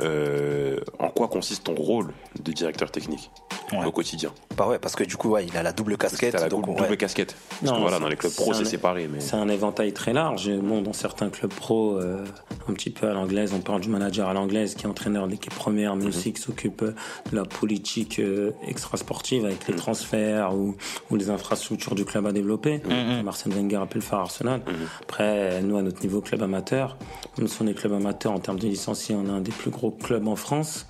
[0.00, 3.30] euh, en quoi consiste ton rôle de directeur technique
[3.72, 3.86] Ouais.
[3.86, 6.32] au quotidien Bah ouais, parce que du coup, ouais, il a la double casquette.
[6.34, 6.96] T'as la donc, double, ouais.
[6.98, 7.34] casquette.
[7.48, 9.08] Parce Non, que voilà, c'est- dans les clubs pro, c'est séparé.
[9.10, 9.20] Mais...
[9.20, 10.50] C'est un éventail très large.
[10.58, 12.22] Bon, dans certains clubs pro, euh,
[12.68, 15.32] un petit peu à l'anglaise, on parle du manager à l'anglaise qui est entraîneur de
[15.32, 16.94] l'équipe première, mais aussi qui s'occupe de
[17.36, 20.76] la politique euh, extra-sportive avec les transferts ou,
[21.10, 22.80] ou les infrastructures du club à développer.
[22.80, 24.60] Comme Arsène Wenger a pu le faire à Arsenal.
[25.02, 26.98] Après, nous, à notre niveau club amateur,
[27.38, 29.70] même si on est club amateur en termes de licenciés, on a un des plus
[29.70, 30.86] gros clubs en France.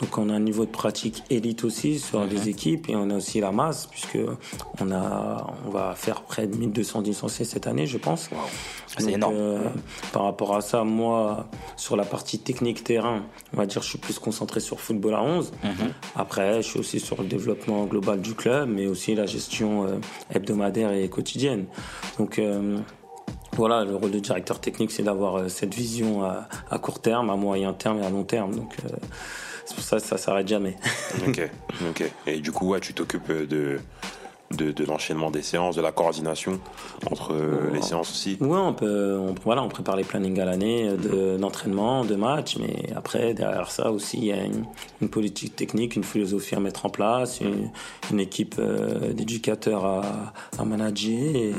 [0.00, 3.14] Donc on a un niveau de pratique élite aussi sur des équipes et on a
[3.14, 4.18] aussi la masse puisque
[4.78, 8.28] on a on va faire près de 1200 licenciés cette année je pense.
[8.98, 9.34] C'est énorme.
[9.34, 9.58] euh,
[10.12, 11.46] par rapport à ça, moi
[11.78, 13.22] sur la partie technique terrain,
[13.54, 15.52] on va dire je suis plus concentré sur football à 11.
[16.14, 19.96] Après, je suis aussi sur le développement global du club mais aussi la gestion euh,
[20.34, 21.64] hebdomadaire et quotidienne.
[22.18, 22.76] Donc euh,
[23.56, 27.30] voilà, le rôle de directeur technique, c'est d'avoir euh, cette vision à, à court terme,
[27.30, 28.54] à moyen terme et à long terme.
[28.54, 28.88] Donc, euh,
[29.64, 30.76] c'est pour ça que ça s'arrête jamais.
[31.26, 31.50] ok,
[31.90, 32.10] ok.
[32.26, 33.80] Et du coup, ouais, tu t'occupes de,
[34.52, 36.60] de, de l'enchaînement des séances, de la coordination
[37.10, 38.36] entre euh, les séances aussi.
[38.40, 42.56] Ouais, on peut, on, voilà, on prépare les plannings à l'année de- d'entraînement, de, match,
[42.58, 44.64] mais après, derrière ça aussi, il y a une,
[45.02, 47.70] une politique technique, une philosophie à mettre en place, une,
[48.12, 51.54] une équipe euh, d'éducateurs à, à manager et,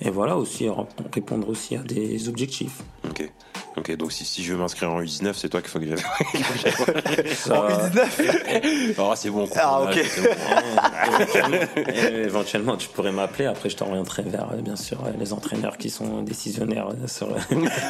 [0.00, 0.68] et voilà aussi,
[1.14, 2.82] répondre aussi à des objectifs.
[3.08, 3.30] Ok.
[3.76, 5.98] Ok, donc si, si je veux m'inscrire en U19, c'est toi qu'il faut que j'aille.
[7.34, 9.48] Ça- En U19 Ah, c'est bon.
[9.56, 9.94] Ah, ok.
[9.94, 11.12] bon.
[11.12, 11.58] éventuellement,
[11.94, 13.46] et éventuellement, tu pourrais m'appeler.
[13.46, 17.28] Après, je t'orienterai vers, euh, bien sûr, euh, les entraîneurs qui sont décisionnaires euh, sur.
[17.28, 17.36] Bon,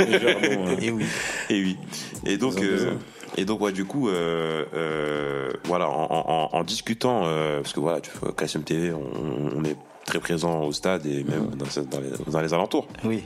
[0.00, 1.06] euh, Et oui.
[1.50, 1.76] Et oui.
[2.26, 2.92] Et donc, euh,
[3.36, 6.06] et donc, ouais, du coup, euh, euh, voilà, en,
[6.52, 9.02] en, en discutant, euh, parce que voilà, tu vois, KSM TV, on,
[9.56, 9.76] on est
[10.08, 12.88] très présent au stade et même dans, dans les, dans les alentours.
[13.04, 13.24] Oui.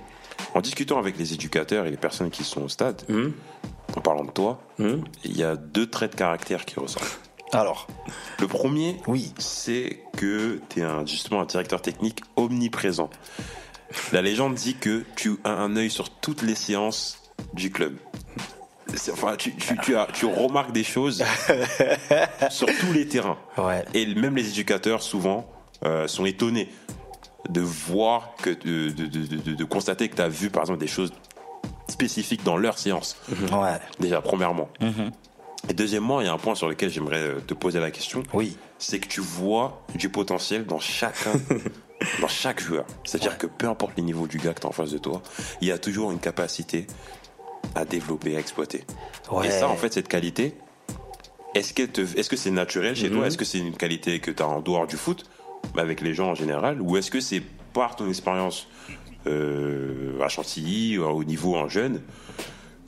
[0.54, 3.32] En discutant avec les éducateurs et les personnes qui sont au stade, hum,
[3.96, 5.04] en parlant de toi, hum.
[5.24, 7.20] il y a deux traits de caractère qui ressortent.
[7.52, 7.86] Alors,
[8.40, 9.32] Le premier, oui.
[9.38, 13.10] c'est que tu es un, justement un directeur technique omniprésent.
[14.12, 17.94] La légende dit que tu as un œil sur toutes les séances du club.
[19.12, 21.22] Enfin, tu, tu, tu, as, tu remarques des choses
[22.50, 23.38] sur tous les terrains.
[23.58, 23.84] Ouais.
[23.94, 25.46] Et même les éducateurs, souvent,
[25.84, 26.68] euh, sont étonnés
[27.48, 30.86] de voir, que, de, de, de, de- constater que tu as vu, par exemple, des
[30.86, 31.12] choses
[31.88, 33.16] spécifiques dans leur séance.
[33.52, 33.78] Ouais.
[34.00, 34.68] Déjà, premièrement.
[34.80, 35.10] Mhm.
[35.68, 38.22] Et deuxièmement, il y a un point sur lequel j'aimerais euh, te poser la question.
[38.32, 38.56] Oui.
[38.78, 41.32] C'est que tu vois du potentiel dans chacun,
[42.20, 42.84] dans chaque joueur.
[43.04, 45.22] C'est-à-dire que peu importe le niveau du gars que tu en face de toi,
[45.60, 46.86] il y a toujours une capacité
[47.74, 48.84] à développer, à exploiter.
[49.30, 49.46] Ouais.
[49.46, 50.54] Et ça, en fait, cette qualité,
[51.54, 53.26] est-ce que te- est-ce que c'est naturel chez toi?
[53.26, 55.24] Est-ce que c'est une qualité que tu as en dehors du foot,
[55.76, 58.68] avec les gens en général Ou est-ce que c'est par ton expérience
[59.26, 62.00] euh, à Chantilly, ou au niveau en jeune,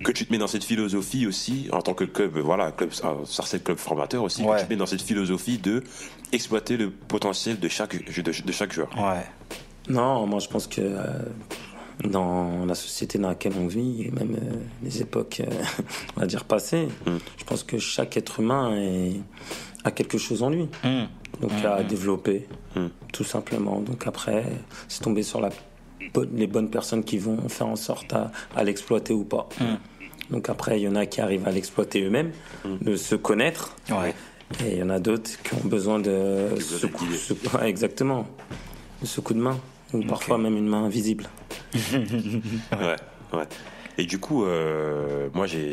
[0.02, 3.24] que tu te mets dans cette philosophie aussi, en tant que club, voilà, club, euh,
[3.24, 4.56] Sarcelles club formateur aussi, Ouais.
[4.56, 5.82] que tu te mets dans cette philosophie de
[6.32, 8.88] exploiter le potentiel de chaque, de, de chaque joueur?
[8.98, 9.24] Ouais.
[9.88, 11.06] Non, moi je pense que euh,
[12.04, 15.52] dans la société dans laquelle on vit, et même euh, les époques, euh,
[16.16, 17.16] on va dire passées, Mm.
[17.38, 19.20] je pense que chaque être humain est-
[19.84, 21.04] a quelque chose en lui, Mm.
[21.40, 22.86] Donc à développer, Mm.
[23.12, 23.80] tout simplement.
[23.80, 24.44] Donc après,
[24.88, 25.50] c'est tomber sur la
[26.12, 29.48] bonne- les bonnes personnes qui vont faire en sorte à, à l'exploiter ou pas.
[30.30, 32.32] Donc après, il y en a qui arrivent à l'exploiter eux-mêmes,
[32.80, 34.14] de se connaître, Ouais.
[34.64, 38.26] et il y en a d'autres qui ont besoin de ce coup, ce- ouais, exactement,
[39.02, 39.58] de ce coup de main,
[39.92, 41.28] ou parfois même une main invisible.
[42.72, 42.96] Ouais,
[43.32, 43.44] ouais.
[43.98, 45.72] Et du coup, euh, moi, j'ai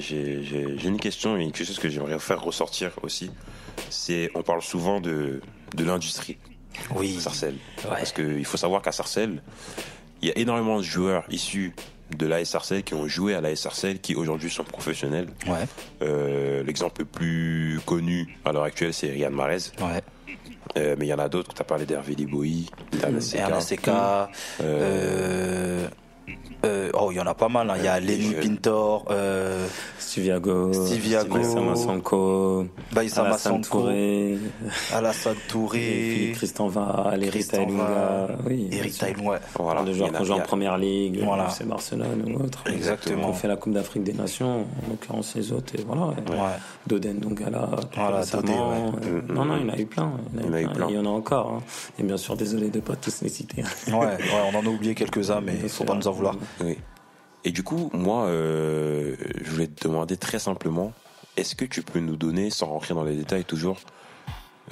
[0.85, 3.31] une question et quelque chose que j'aimerais faire ressortir aussi.
[3.89, 5.41] C'est, on parle souvent de,
[5.75, 6.37] de l'industrie
[6.95, 7.15] Oui.
[7.17, 7.55] à Sarcelles.
[7.83, 7.89] Ouais.
[7.89, 9.41] Parce qu'il faut savoir qu'à Sarcelles,
[10.21, 11.73] il y a énormément de joueurs issus
[12.15, 15.29] de l'AS Sarcelles qui ont joué à l'AS Sarcelles qui aujourd'hui sont professionnels.
[15.47, 15.65] Ouais.
[16.03, 19.71] Euh, L'exemple le plus connu à l'heure actuelle, c'est Riyad Mahrez.
[19.79, 20.01] Ouais.
[20.77, 21.53] Euh, mais il y en a d'autres.
[21.53, 22.15] Tu as parlé d'Hervé.
[23.03, 23.89] RNCK.
[26.63, 26.91] Euh...
[26.93, 27.69] oh, il y en a pas mal.
[27.69, 27.75] hein.
[27.77, 28.33] Il y a Euh, Lenny.
[28.35, 29.65] Pintor, euh,
[29.97, 31.33] Stiviago, Stiviago.
[31.35, 33.79] Baissama Sanko, Baïsama Alassane Sanko,
[35.47, 37.83] Touré, Tristan Val, Erita Tristan Ilunga.
[37.83, 39.37] Val, Oui, Eric ouais.
[39.59, 39.81] Voilà.
[39.83, 41.49] de Il joueurs en a- qui ont joué il y en première ligue, Voilà.
[41.49, 42.63] c'est Barcelone ou autre.
[42.67, 43.29] Exactement.
[43.29, 46.07] On fait la Coupe d'Afrique des Nations, en l'occurrence les autres, et voilà.
[46.07, 46.13] Ouais.
[46.87, 48.23] Doden Dongala, Voilà.
[48.25, 50.11] Dodé, euh, Non, non, il y en a eu plein.
[50.35, 50.87] Il y en a eu plein.
[50.89, 51.53] Il y en a encore.
[51.57, 51.63] hein.
[51.99, 53.63] Et bien sûr, désolé de ne pas tous les citer.
[53.87, 54.17] Ouais, ouais,
[54.53, 55.85] on en a oublié quelques-uns, mais Bien faut sûr.
[55.85, 56.35] pas nous en vouloir.
[56.61, 56.77] Oui.
[57.43, 60.93] Et du coup, moi, euh, je voulais te demander très simplement,
[61.37, 63.79] est-ce que tu peux nous donner, sans rentrer dans les détails toujours,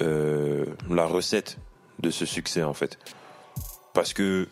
[0.02, 1.58] euh, la recette
[1.98, 2.98] de ce succès en fait?
[3.92, 4.48] Parce que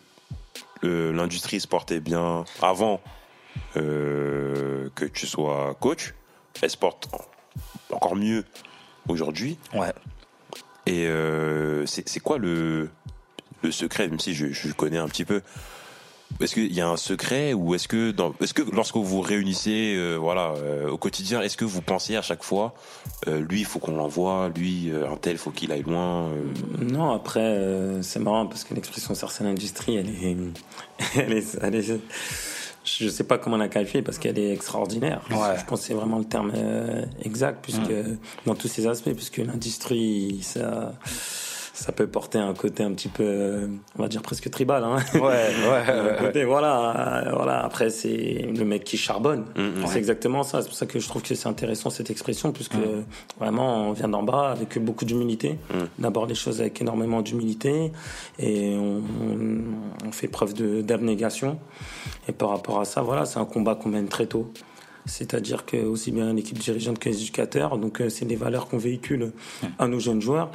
[0.83, 2.99] euh, l'industrie se portait bien avant
[3.73, 6.13] que tu sois coach,
[6.61, 8.43] elle se porte en- encore mieux
[9.07, 9.57] aujourd'hui.
[9.73, 9.93] Ouais.
[10.85, 11.07] Et
[11.85, 12.89] c'est c'est quoi le,
[13.61, 15.41] le secret, même si je, je connais un petit peu
[16.41, 19.21] Est-ce qu'il y a un secret ou est-ce que, dans, est-ce que lorsque vous vous
[19.21, 22.73] réunissez euh, voilà, euh, au quotidien, est-ce que vous pensez à chaque fois,
[23.27, 26.83] euh, lui, il faut qu'on l'envoie, lui, euh, un tel, faut qu'il aille loin euh,
[26.83, 30.37] Non, après, euh, c'est marrant parce que l'expression Sarcelle Industrie, elle est,
[31.17, 31.99] elle est, elle est-
[32.85, 35.21] je sais pas comment la qualifier parce qu'elle est extraordinaire.
[35.29, 35.57] Ouais.
[35.59, 37.91] Je pense que c'est vraiment le terme euh, exact puisque
[38.45, 40.93] dans tous ces aspects, puisque l'industrie, ça,
[41.79, 44.83] ça peut porter un côté un petit peu, euh, on va dire presque tribal.
[44.83, 44.97] Hein.
[45.13, 45.23] Ouais, ouais,
[45.87, 47.63] Un ouais, côté, voilà, euh, voilà.
[47.63, 49.45] Après, c'est le mec qui charbonne.
[49.55, 49.85] Mhm.
[49.87, 50.61] C'est exactement ça.
[50.61, 52.75] C'est pour ça que je trouve que c'est intéressant cette expression, puisque
[53.39, 55.57] vraiment, on vient d'en bas avec beaucoup d'humilité.
[55.99, 57.91] D'abord, les choses avec énormément d'humilité,
[58.39, 61.59] et on, on- on fait preuve d'abnégation.
[62.27, 64.51] Et par rapport à ça, voilà, c'est un combat qu'on mène très tôt.
[65.05, 68.77] C'est-à-dire que aussi bien l'équipe dirigeante que les éducateurs, donc euh, c'est des valeurs qu'on
[68.77, 69.31] véhicule
[69.79, 70.51] à nos jeunes joueurs.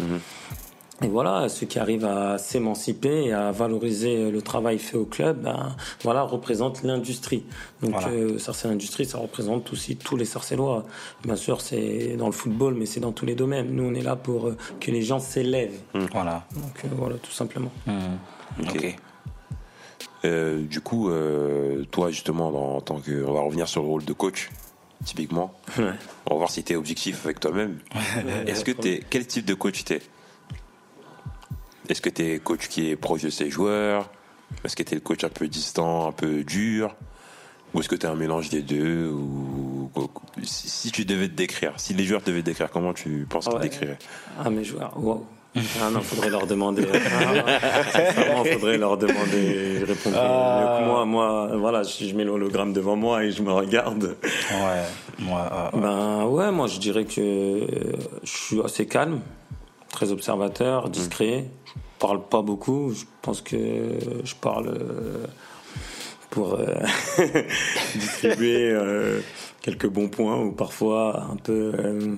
[1.02, 5.42] Et voilà, ceux qui arrivent à s'émanciper et à valoriser le travail fait au club,
[5.42, 7.44] ben, voilà, représentent l'industrie.
[7.83, 8.09] Donc, Voilà.
[8.09, 10.85] euh, Sarcelles Industrie, ça représente aussi tous les Sarcellois.
[11.24, 13.70] Bien sûr, c'est dans le football, mais c'est dans tous les domaines.
[13.74, 15.80] Nous, on est là pour euh, que les gens s'élèvent.
[16.12, 16.46] Voilà.
[16.54, 17.72] Donc, euh, voilà, tout simplement.
[18.61, 18.96] Ok.
[20.24, 23.88] Euh, du coup, euh, toi justement, dans- en tant que, on va revenir sur le
[23.88, 24.48] rôle de coach,
[25.04, 25.52] typiquement.
[25.76, 25.90] Ouais.
[26.26, 27.78] On va voir si t'es objectif avec toi-même.
[28.46, 30.00] Est-ce que t'es, quel type de coach t'es?
[31.88, 34.11] Est-ce que t'es coach qui est proche de ses joueurs?
[34.64, 36.94] Est-ce que t'es le coach un peu distant, un peu dur?
[37.75, 39.90] Ou est-ce que t'es un mélange des deux ou
[40.44, 43.44] si, si tu devais te décrire, si les joueurs devaient te décrire, comment tu penses
[43.47, 43.61] qu'ils Ouais.
[43.61, 43.99] te décriraient?
[44.42, 45.27] Ah, mes joueurs, wow.
[45.81, 46.83] Ah non, faudrait leur demander.
[46.83, 49.77] Vraiment, faudrait leur demander.
[49.81, 51.05] Ils répondraient mieux que moi.
[51.05, 54.16] Moi, voilà, je, je mets l'hologramme devant moi et je me regarde.
[54.25, 54.83] Ouais.
[55.20, 57.66] Moi, euh, Ben ouais, moi je dirais que euh,
[58.25, 59.20] je suis assez calme,
[59.90, 61.44] très observateur, discret.
[62.07, 62.93] Parle pas beaucoup.
[62.93, 63.57] Je pense que
[64.25, 65.25] je parle euh,
[66.31, 66.67] pour euh,
[67.95, 69.21] distribuer euh,
[69.62, 72.14] quelques bons points ou parfois un peu euh,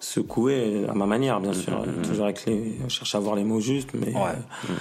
[0.00, 1.84] secouer à ma manière, bien sûr.
[2.04, 4.36] Toujours avec les, je cherche à avoir les mots justes, mais Ouais.
[4.70, 4.72] euh,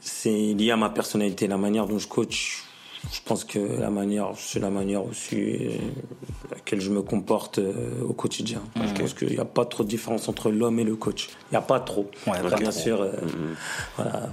[0.00, 2.64] c'est lié à ma personnalité, la manière dont je coach.
[3.10, 5.70] Je pense que la manière, c'est la manière aussi euh,
[6.50, 8.62] laquelle je me comporte euh, au quotidien.
[8.76, 11.28] Je pense qu'il n'y a pas trop de différence entre l'homme et le coach.
[11.50, 12.08] Il n'y a pas trop.
[12.26, 12.80] Ouais, Après, pas bien trop.
[12.80, 13.10] sûr, euh,
[13.96, 14.30] voilà.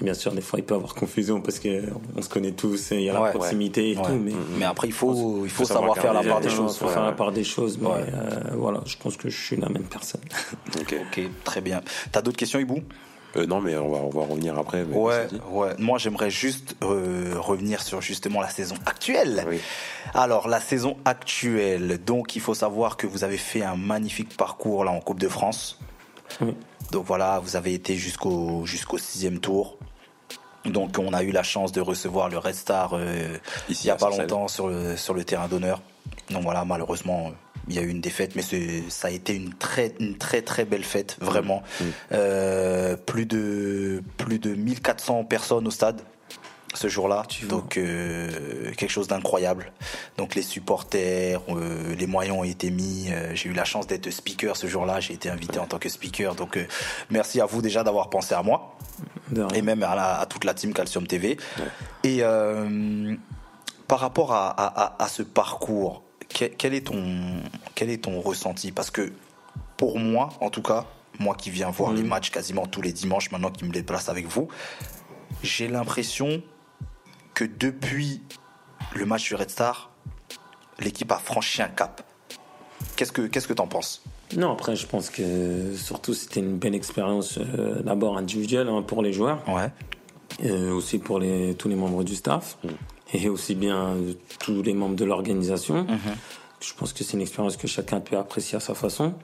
[0.00, 2.90] Et bien sûr, des fois, il peut y avoir confusion parce qu'on se connaît tous,
[2.90, 4.02] il y a la proximité et Ouais.
[4.02, 6.52] tout, mais Mais après, il faut, il faut savoir savoir faire la part des les-
[6.52, 6.76] il choses.
[6.78, 6.92] faut ouais.
[6.92, 7.78] faire la part des choses.
[7.80, 10.20] Mais euh, voilà, je pense que je suis la même personne.
[10.80, 10.96] Ok.
[11.00, 11.80] Ok, très bien.
[12.10, 12.80] T'as d'autres questions, Ibou
[13.36, 14.84] Euh, non, mais on va, on va revenir après.
[14.84, 15.40] mais Ouais, vas-y.
[15.50, 15.74] ouais.
[15.78, 19.44] Moi, j'aimerais juste euh, revenir sur justement la saison actuelle.
[19.48, 19.60] Oui.
[20.14, 21.98] Alors, la saison actuelle.
[22.04, 25.28] Donc, il faut savoir que vous avez fait un magnifique parcours là en Coupe de
[25.28, 25.78] France.
[26.40, 26.54] Oui.
[26.90, 29.78] Donc voilà, vous avez été jusqu'au jusqu'au sixième tour.
[30.64, 33.36] Donc, on a eu la chance de recevoir le Red Star euh,
[33.68, 35.80] Ici, il y a pas longtemps sur le sur le terrain d'honneur.
[36.30, 37.32] Donc voilà, malheureusement,
[37.68, 38.42] il y a eu une défaite, mais
[38.88, 41.62] ça a été une très une très très belle fête, vraiment.
[41.80, 41.84] Mmh.
[42.12, 46.00] Euh, plus de plus de 1400 personnes au stade
[46.76, 49.72] ce jour-là, donc euh, quelque chose d'incroyable.
[50.16, 53.06] Donc les supporters, euh, les moyens ont été mis.
[53.12, 54.98] Euh, j'ai eu la chance d'être speaker ce jour-là.
[54.98, 56.34] J'ai été invité en tant que speaker.
[56.34, 56.58] Donc
[57.10, 58.76] merci à vous déjà d'avoir pensé à moi
[59.54, 61.36] et même à, la- à toute la team Calcium TV.
[62.02, 62.22] Et
[63.86, 67.02] par rapport à, à- à- à ce parcours, quel, quel est ton,
[67.74, 68.72] quel est ton ressenti?
[68.72, 69.12] Parce que
[69.76, 70.86] pour moi, en tout cas,
[71.18, 74.26] moi qui viens voir les matchs quasiment tous les dimanches, maintenant qui me déplace avec
[74.26, 74.48] vous,
[75.42, 76.42] j'ai l'impression
[77.34, 78.22] que depuis
[78.94, 79.90] le match du Red Star,
[80.80, 82.02] l'équipe a franchi un cap.
[82.96, 84.02] Qu'est-ce que qu'est-ce que t'en penses?
[84.36, 89.02] Non, après, je pense que surtout c'était une belle expérience euh, d'abord individuelle hein, pour
[89.02, 89.70] les joueurs, Ouais.
[90.44, 92.56] euh, aussi pour les, tous les membres du staff,
[93.22, 93.94] et aussi bien
[94.40, 95.86] tous les membres de l'organisation.
[96.60, 99.14] Je pense que c'est une expérience que chacun peut apprécier à sa façon.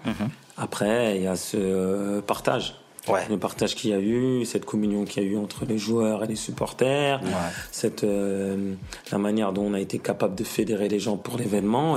[0.57, 2.77] Après, il y a ce euh, partage.
[3.09, 3.27] Ouais.
[3.31, 6.23] Le partage qu'il y a eu, cette communion qu'il y a eu entre les joueurs
[6.23, 7.31] et les supporters, Ouais.
[7.73, 8.75] cette euh,
[9.11, 11.97] la manière dont on a été capable de fédérer les gens pour l'événement.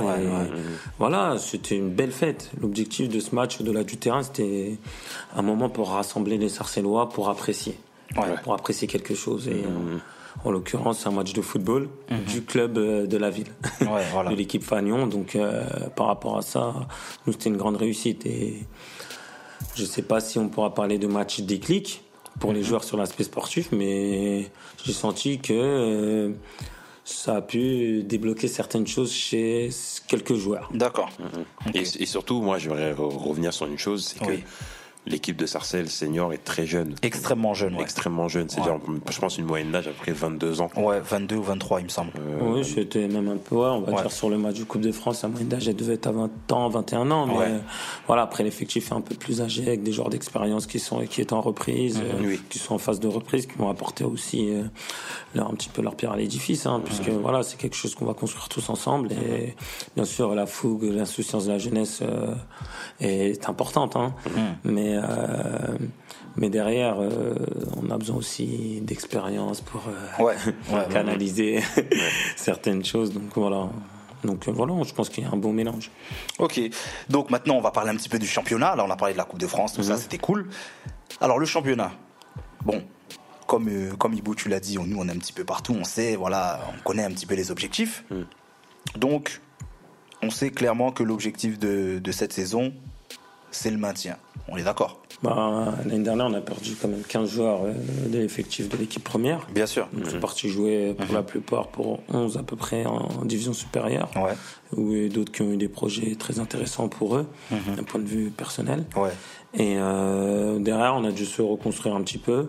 [0.98, 2.50] Voilà, c'était une belle fête.
[2.58, 4.78] L'objectif de ce match au-delà du terrain, c'était
[5.36, 7.78] un moment pour rassembler les Sarcellois pour apprécier,
[8.42, 9.46] pour apprécier quelque chose.
[9.48, 9.98] Et euh,
[10.44, 11.88] en l'occurrence, c'est un match de football
[12.32, 13.46] du club euh, de la ville,
[13.80, 14.30] Ouais, voilà.
[14.32, 15.06] de l'équipe Fagnon.
[15.06, 15.64] Donc, euh,
[15.96, 16.74] par rapport à ça,
[17.26, 18.64] nous c'était une grande réussite et
[19.76, 22.02] je sais pas si on pourra parler de match déclic
[22.40, 24.50] pour les joueurs sur l'aspect sportif, mais
[24.84, 26.32] j'ai senti que euh,
[27.04, 29.70] ça a pu débloquer certaines choses chez
[30.08, 30.68] quelques joueurs.
[30.74, 31.10] D'accord.
[31.74, 34.32] Et, et surtout, moi, j'aimerais re- revenir sur une chose, c'est que.
[35.06, 36.94] L'équipe de Sarcelles senior est très jeune.
[37.02, 37.82] Extrêmement jeune, ouais.
[37.82, 38.48] Extrêmement jeune.
[38.48, 38.78] C'est-à-dire,
[39.10, 40.70] je pense, une moyenne d'âge après 22 ans.
[40.76, 42.12] Ouais, 22 ou 23, il me semble.
[42.40, 44.02] Oui, c'était même un peu, ouais, on va Ouais.
[44.02, 46.12] dire sur le match du Coupe de France, la moyenne d'âge elle devait être à
[46.12, 47.26] 20 ans, 21 ans.
[47.26, 47.44] Mais Ouais.
[47.48, 47.58] euh,
[48.06, 51.20] voilà, après l'effectif est un peu plus âgé avec des joueurs d'expérience qui sont qui
[51.20, 52.26] est en reprise, euh, Mhm.
[52.26, 52.40] Oui.
[52.48, 54.62] qui sont en phase de reprise, qui vont apporter aussi euh,
[55.34, 57.18] leur, un petit peu leur pierre à l'édifice, hein, puisque Mhm.
[57.20, 59.12] voilà, c'est quelque chose qu'on va construire tous ensemble.
[59.12, 59.54] Et
[59.96, 62.34] bien sûr, la fougue, l'insouciance de la jeunesse euh,
[63.00, 64.14] est importante, hein,
[64.64, 64.72] Mhm.
[64.94, 65.76] Mais euh,
[66.36, 67.34] mais derrière, euh,
[67.76, 70.34] on a besoin aussi d'expérience pour euh, Ouais,
[70.72, 71.62] ouais, canaliser
[72.36, 73.12] certaines choses.
[73.12, 73.68] Donc voilà.
[74.24, 75.90] Donc voilà, je pense qu'il y a un bon mélange.
[76.38, 76.58] Ok,
[77.10, 78.74] donc maintenant on va parler un petit peu du championnat.
[78.74, 80.48] Là on a parlé de la Coupe de France, tout ça c'était cool.
[81.20, 81.92] Alors le championnat,
[82.64, 82.82] bon,
[83.46, 85.84] comme, comme Ibou tu l'as dit, on- nous on est un petit peu partout, on
[85.84, 88.02] sait, voilà, on connaît un petit peu les objectifs.
[88.96, 89.42] Donc
[90.22, 92.72] on sait clairement que l'objectif de, de cette saison,
[93.54, 94.16] c'est le maintien.
[94.48, 97.72] On est d'accord Bah, L'année dernière, on a perdu quand même 15 joueurs euh,
[98.08, 99.46] de l'effectif de l'équipe première.
[99.54, 99.88] Bien sûr.
[99.96, 104.10] Ils sont partis jouer pour la plupart pour 11 à peu près en division supérieure.
[104.16, 104.34] Ouais,
[104.76, 108.06] Ou euh, d'autres qui ont eu des projets très intéressants pour eux, d'un point de
[108.06, 108.84] vue personnel.
[108.96, 109.10] ouais,
[109.56, 112.48] Et euh, derrière, on a dû se reconstruire un petit peu.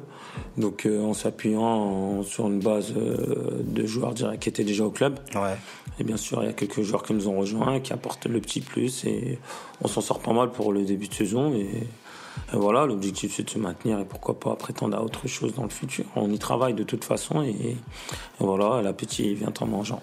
[0.57, 4.83] Donc, euh, en s'appuyant en- sur une base euh, de joueurs directs qui étaient déjà
[4.85, 5.19] au club.
[5.35, 5.55] ouais.
[5.99, 8.41] Et bien sûr, il y a quelques joueurs qui nous ont rejoints, qui apportent le
[8.41, 9.05] petit plus.
[9.05, 9.39] Et
[9.81, 11.53] on s'en sort pas mal pour le début de saison.
[11.53, 11.59] Et,
[12.53, 15.63] et voilà, l'objectif, c'est de se maintenir et pourquoi pas prétendre à autre chose dans
[15.63, 16.03] le futur.
[16.17, 17.43] On y travaille de toute façon.
[17.43, 17.77] Et, et
[18.39, 20.01] voilà, l'appétit vient en mangeant.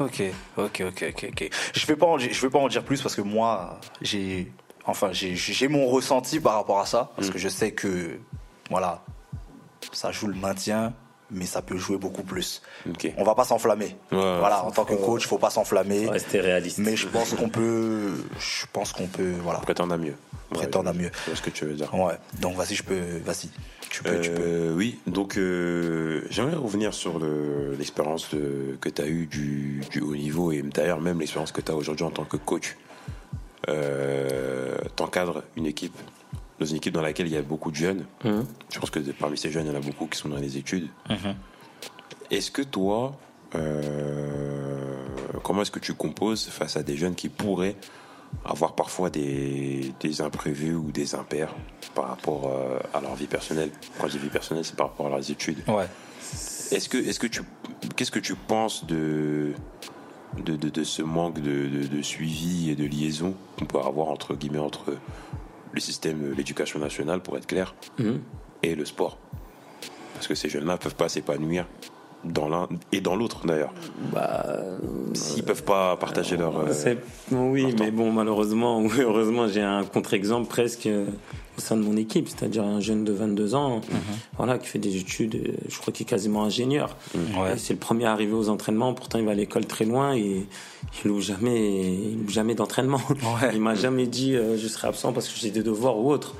[0.00, 0.22] Ok,
[0.58, 1.50] ok, ok, ok.
[1.74, 4.52] Je vais pas, en, je vais pas en dire plus parce que moi, j'ai,
[4.86, 8.18] enfin, j'ai, mon ressenti par rapport à ça parce que je sais que,
[8.70, 9.02] voilà,
[9.92, 10.92] ça joue le maintien,
[11.30, 12.62] mais ça peut jouer beaucoup plus.
[12.88, 13.12] Ok.
[13.16, 13.96] On va pas s'enflammer.
[14.12, 16.08] Ouais, voilà, en tant que coach, faut pas s'enflammer.
[16.08, 16.78] Rester réaliste.
[16.78, 20.14] Mais je pense qu'on peut, je pense qu'on peut, voilà, Prétendre à mieux.
[20.50, 21.10] prétendre à mieux.
[21.26, 21.92] Vois ce que tu veux dire.
[21.94, 22.14] Ouais.
[22.40, 23.48] Donc vas-y, je peux, vas-y,
[23.90, 24.42] tu peux, tu peux.
[24.44, 28.28] Euh, oui, donc euh, j'aimerais revenir sur le- l'expérience
[28.80, 31.74] que tu as eue du, du haut niveau et d'ailleurs même l'expérience que tu as
[31.74, 32.76] aujourd'hui en tant que coach.
[33.68, 35.96] Euh, T'encadres une équipe,
[36.58, 38.04] dans une équipe dans laquelle il y a beaucoup de jeunes.
[38.24, 38.46] Mhm.
[38.72, 40.56] Je pense que parmi ces jeunes, il y en a beaucoup qui sont dans les
[40.56, 40.88] études.
[41.10, 41.34] Mhm.
[42.30, 43.16] Est-ce que toi,
[43.54, 44.96] euh,
[45.42, 47.76] comment est-ce que tu composes face à des jeunes qui pourraient
[48.44, 51.54] avoir parfois des, des imprévus ou des impairs
[51.94, 53.70] par rapport euh, à leur vie personnelle?
[54.00, 55.58] Quand je dis vie personnelle, c'est par rapport à leurs études.
[55.68, 55.86] Ouais.
[56.72, 57.42] Est-ce que, est-ce que tu,
[57.94, 59.52] qu'est-ce que tu penses de,
[60.44, 64.08] de, de, de ce manque de, de, de suivi et de liaison qu'on peut avoir
[64.08, 64.94] entre guillemets entre
[65.72, 68.20] le système, l'éducation nationale, pour être clair, Mhm.
[68.62, 69.18] et le sport
[70.14, 71.66] Parce que ces jeunes-là peuvent pas s'épanouir
[72.24, 73.72] dans l'un et dans l'autre d'ailleurs.
[74.12, 74.46] Bah,
[75.14, 76.58] S'ils peuvent pas partager leur.
[76.58, 76.94] euh,
[77.30, 81.06] oui, mais bon, malheureusement, heureusement, j'ai un contre-exemple presque euh,
[81.56, 83.80] au sein de mon équipe, c'est-à-dire un jeune de 22 ans,
[84.36, 86.96] voilà, qui fait des études, euh, je crois qu'il est quasiment ingénieur.
[87.14, 90.46] Et C'est le premier arrivé aux entraînements, pourtant il va à l'école très loin et
[91.04, 93.00] il loupe jamais, il loupe jamais d'entraînement.
[93.10, 93.50] Ouais.
[93.54, 96.34] Il m'a jamais dit euh, je serai absent parce que j'ai des devoirs ou autre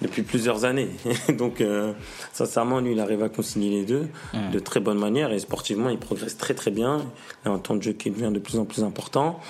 [0.00, 0.88] depuis plusieurs années.
[1.38, 1.92] Donc, euh,
[2.32, 4.08] sincèrement, lui, il arrive à concilier les deux
[4.52, 7.02] de très bonne manière et sportivement, il progresse très très bien.
[7.44, 9.40] Il a un temps de jeu qui devient de plus en plus important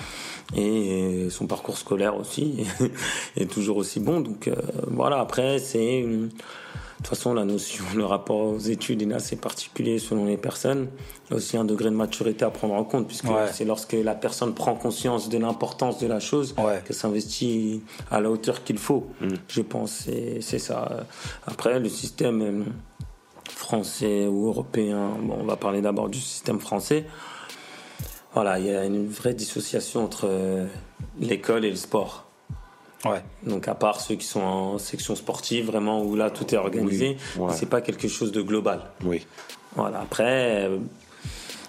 [0.55, 2.65] et son parcours scolaire aussi
[3.37, 4.19] est toujours aussi bon.
[4.19, 4.55] Donc, euh,
[4.87, 5.99] voilà, après, c'est.
[5.99, 6.29] une-
[6.99, 10.87] De toute façon, la notion, le rapport aux études est assez particulier selon les personnes.
[11.27, 13.47] Il y a aussi un degré de maturité à prendre en compte, puisque Ouais.
[13.51, 16.81] c'est lorsque la personne prend conscience de l'importance de la chose Ouais.
[16.85, 19.07] que s'investit à la hauteur qu'il faut.
[19.49, 21.05] Je pense, c'est c'est ça.
[21.45, 22.63] Après, le système euh,
[23.49, 27.05] français ou européen, bon, on va parler d'abord du système français.
[28.33, 30.65] Voilà, il y a une vraie dissociation entre euh,
[31.19, 32.22] l'école et le sport.
[33.05, 33.21] Ouais.
[33.45, 37.17] Donc à part ceux qui sont en section sportive, vraiment où là tout est organisé,
[37.37, 37.53] Oui, ouais.
[37.53, 38.81] c'est pas quelque chose de global.
[39.03, 39.25] Oui.
[39.75, 39.99] Voilà.
[40.01, 40.77] Après, euh,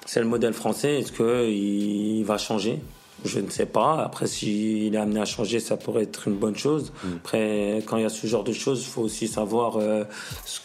[0.07, 1.01] c'est le modèle français.
[1.01, 2.81] Est-ce que il va changer?
[3.25, 4.03] Je ne sais pas.
[4.05, 6.93] Après, s'il est amené à changer, ça pourrait être une bonne chose.
[7.17, 9.79] Après, quand il y a ce genre de choses, il faut aussi savoir.
[9.79, 10.05] euh,
[10.45, 10.61] ce-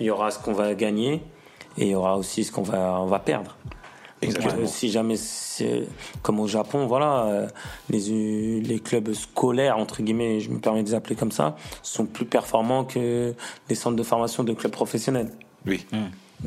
[0.00, 1.22] il y aura ce qu'on va gagner
[1.76, 3.56] et il y aura aussi ce qu'on va on va perdre.
[4.20, 4.66] Exactement.
[4.66, 5.84] si jamais c'est
[6.22, 7.48] comme au Japon, voilà, euh,
[7.90, 12.06] les, les clubs scolaires, entre guillemets, je me permets de les appeler comme ça, sont
[12.06, 13.34] plus performants que
[13.68, 15.30] les centres de formation de clubs professionnels.
[15.66, 15.84] Oui.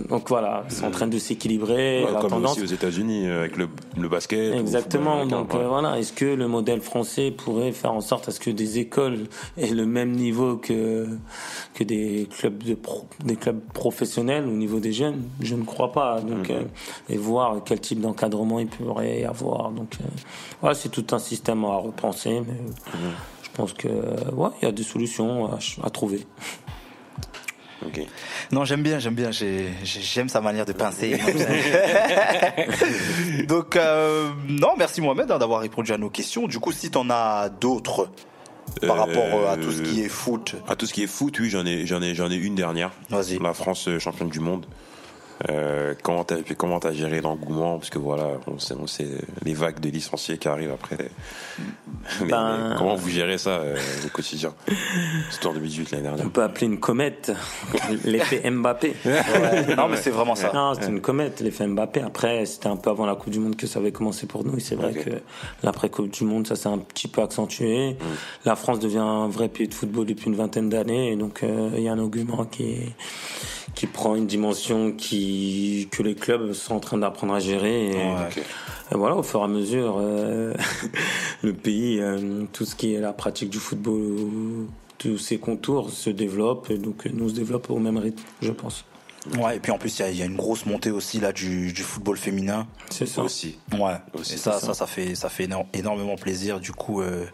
[0.09, 2.05] Donc voilà, c'est en train de s'équilibrer.
[2.05, 2.53] Ouais, comme tendance.
[2.53, 4.53] aussi aux États-Unis euh, avec le, le basket.
[4.53, 5.25] le Exactement.
[5.25, 5.59] Donc ouais.
[5.59, 8.79] euh, voilà, est-ce que le modèle français pourrait faire en sorte à ce que des
[8.79, 9.27] écoles
[9.57, 11.07] aient le même niveau que
[11.73, 15.23] que des clubs de pro- des clubs professionnels au niveau des jeunes?
[15.41, 16.21] Je ne crois pas.
[16.21, 16.55] Donc Mhm.
[16.55, 16.63] euh,
[17.09, 19.71] et voir quel type d'encadrement il pourrait y avoir.
[19.71, 20.05] Donc euh,
[20.61, 22.39] voilà, c'est tout un système à repenser.
[22.39, 23.11] Mais Mhm.
[23.43, 25.49] je pense que ouais, il y a des solutions
[25.83, 26.25] à trouver.
[28.51, 31.17] Non, j'aime bien, j'aime bien, j'ai- j'ai- j'aime sa manière de penser.
[33.47, 36.47] Donc, euh, non, merci Mohamed hein, d'avoir répondu à nos questions.
[36.47, 38.09] Du coup, si t'en as d'autres
[38.81, 41.07] par Euh, rapport euh, à tout ce qui est foot, À tout ce qui est
[41.07, 42.91] foot, oui, j'en ai, j'en ai, j'en ai une dernière.
[43.09, 43.39] Vas-y.
[43.39, 44.65] La France euh, championne du monde.
[45.49, 47.77] Euh, comment t'as, comment t'as géré l'engouement?
[47.77, 49.07] Parce que voilà, on sait, on sait
[49.43, 51.09] les vagues de licenciés qui arrivent après.
[52.27, 54.53] Ben- comment vous gérez ça euh, au quotidien?
[55.29, 56.25] C'était en 2018 l'année dernière.
[56.25, 57.31] On peut appeler une comète
[58.03, 58.95] l'effet Mbappé.
[59.05, 59.75] Ouais.
[59.75, 60.51] non, mais c'est vraiment ça.
[60.53, 62.01] Non, c'était une comète, l'effet Mbappé.
[62.01, 64.57] Après, c'était un peu avant la Coupe du Monde que ça avait commencé pour nous.
[64.57, 65.09] Et c'est vrai que
[65.63, 67.95] l'après-Coupe du Monde, ça s'est un petit peu accentué.
[68.45, 71.11] La France devient un vrai pays de football depuis une vingtaine d'années.
[71.11, 72.77] Et donc, euh, il y a un argument qui,
[73.75, 75.30] qui prend une dimension qui,
[75.91, 77.91] que les clubs sont en train d'apprendre à gérer.
[77.91, 80.53] Et, voilà, au fur et à mesure, euh,
[81.43, 84.67] le pays, euh, tout ce qui est la pratique du football,
[84.97, 86.69] tous ses contours se développent.
[86.69, 88.85] Et donc, nous, on se développe au même rythme, je pense.
[89.37, 91.19] Ouais, et puis en plus, il y a- il y, a une grosse montée aussi
[91.19, 92.65] là du, du football féminin.
[92.89, 93.21] C'est ça.
[93.21, 93.59] Aussi.
[93.71, 93.93] Ouais.
[94.13, 96.59] Aussi, et ça, ça, ça fait, ça fait éno- énormément plaisir.
[96.59, 97.25] Du coup, euh,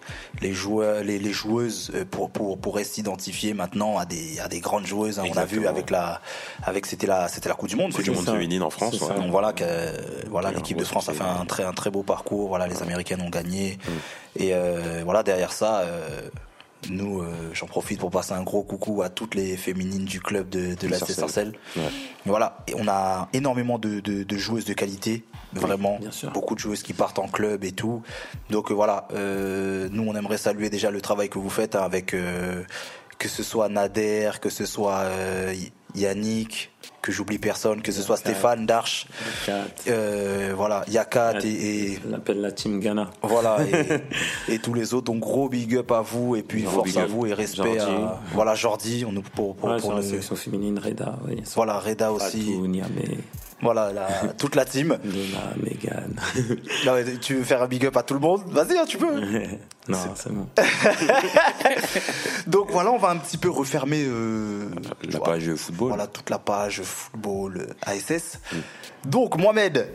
[0.42, 4.60] les joueurs, les, les joueuses euh, pour, pour, pourraient s'identifier maintenant à des, à des
[4.60, 5.18] grandes joueuses.
[5.20, 5.24] hein.
[5.32, 6.20] On a vu avec la,
[6.64, 7.94] avec c'était la, c'était la Coupe du Monde.
[7.94, 9.00] Coupe du monde féminine en France.
[9.00, 9.08] Ouais.
[9.08, 9.14] ça.
[9.14, 9.66] Donc voilà que
[10.30, 12.50] voilà l'équipe de France a fait un très un très beau parcours.
[12.50, 13.78] Voilà les Américaines ont gagné
[14.36, 15.80] et euh, voilà derrière ça.
[15.80, 16.30] euh,
[16.90, 20.50] nous, euh, j'en profite pour passer un gros coucou à toutes les féminines du club
[20.50, 21.54] de, de la Sarcelles.
[21.76, 21.84] Ouais.
[22.26, 25.98] Voilà, et on a énormément de, de, de joueuses de qualité, vraiment.
[26.00, 26.32] bien sûr.
[26.32, 28.04] Beaucoup de joueuses qui partent en club et tout.
[28.50, 31.84] Donc euh, voilà, euh, nous on aimerait saluer déjà le travail que vous faites hein,
[31.84, 32.64] avec euh,
[33.18, 35.54] que ce soit Nader, que ce soit euh,
[35.96, 36.72] Yannick,
[37.02, 38.32] que j'oublie personne, que ce soit Yakat.
[38.32, 39.08] Stéphane Darche,
[39.88, 41.48] euh, voilà, Yakat et,
[41.94, 43.10] et On l'appelle la team Ghana.
[43.24, 44.02] voilà et,
[44.54, 45.06] et tous les autres.
[45.06, 47.80] Donc gros big up à vous et puis Gros force à vous et respect Jordi.
[48.04, 51.18] à voilà Jordi, on nous pour pour, Ouais, pour la section féminine, Reda.
[51.28, 52.54] Oui, voilà Reda aussi,
[53.62, 54.98] voilà la, toute la team.
[55.04, 56.16] Luna, Megan.
[56.86, 58.44] Non, mais tu veux faire un big up à tout le monde?
[58.48, 59.20] Vas-y, hein, tu peux.
[59.88, 60.48] non, c'est bon.
[62.48, 64.70] Donc voilà, on va un petit peu refermer euh,
[65.12, 65.90] La page football.
[65.90, 68.40] Voilà toute la page football euh, ASS.
[69.06, 69.90] Donc Mohamed,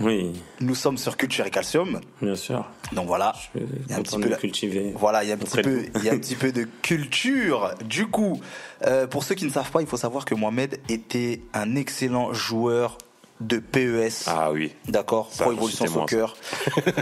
[0.00, 2.00] Oui, Nous sommes sur Culture et Calcium.
[2.22, 2.64] bien sûr.
[2.92, 3.34] Donc voilà.
[3.54, 4.92] Il y a un petit peu cultiver.
[4.96, 7.74] Voilà, il y a un petit peu, il y a un petit peu de culture.
[7.84, 8.40] Du coup,
[8.86, 12.32] euh, pour ceux qui ne savent pas, il faut savoir que Mohamed était un excellent
[12.32, 12.98] joueur
[13.40, 14.24] de PES.
[14.26, 14.72] Ah oui.
[14.86, 16.36] D'accord, Pro Evolution Soccer.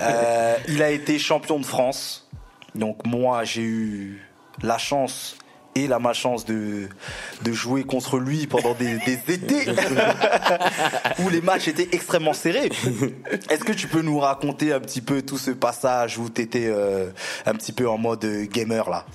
[0.01, 2.29] Euh, il a été champion de France.
[2.75, 4.23] Donc moi, j'ai eu
[4.63, 5.37] la chance
[5.77, 6.89] et la malchance de,
[7.45, 9.67] de jouer contre lui pendant des, des étés
[11.25, 12.71] où les matchs étaient extrêmement serrés.
[13.49, 16.69] Est-ce que tu peux nous raconter un petit peu tout ce passage où tu étais
[17.47, 19.07] un petit peu en mode gamer là?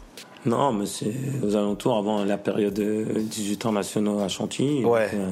[0.45, 4.83] Non, mais c'est aux alentours, avant la période euh, 18 ans nationaux à Chantilly.
[4.83, 5.11] Ouais.
[5.11, 5.31] Donc, euh,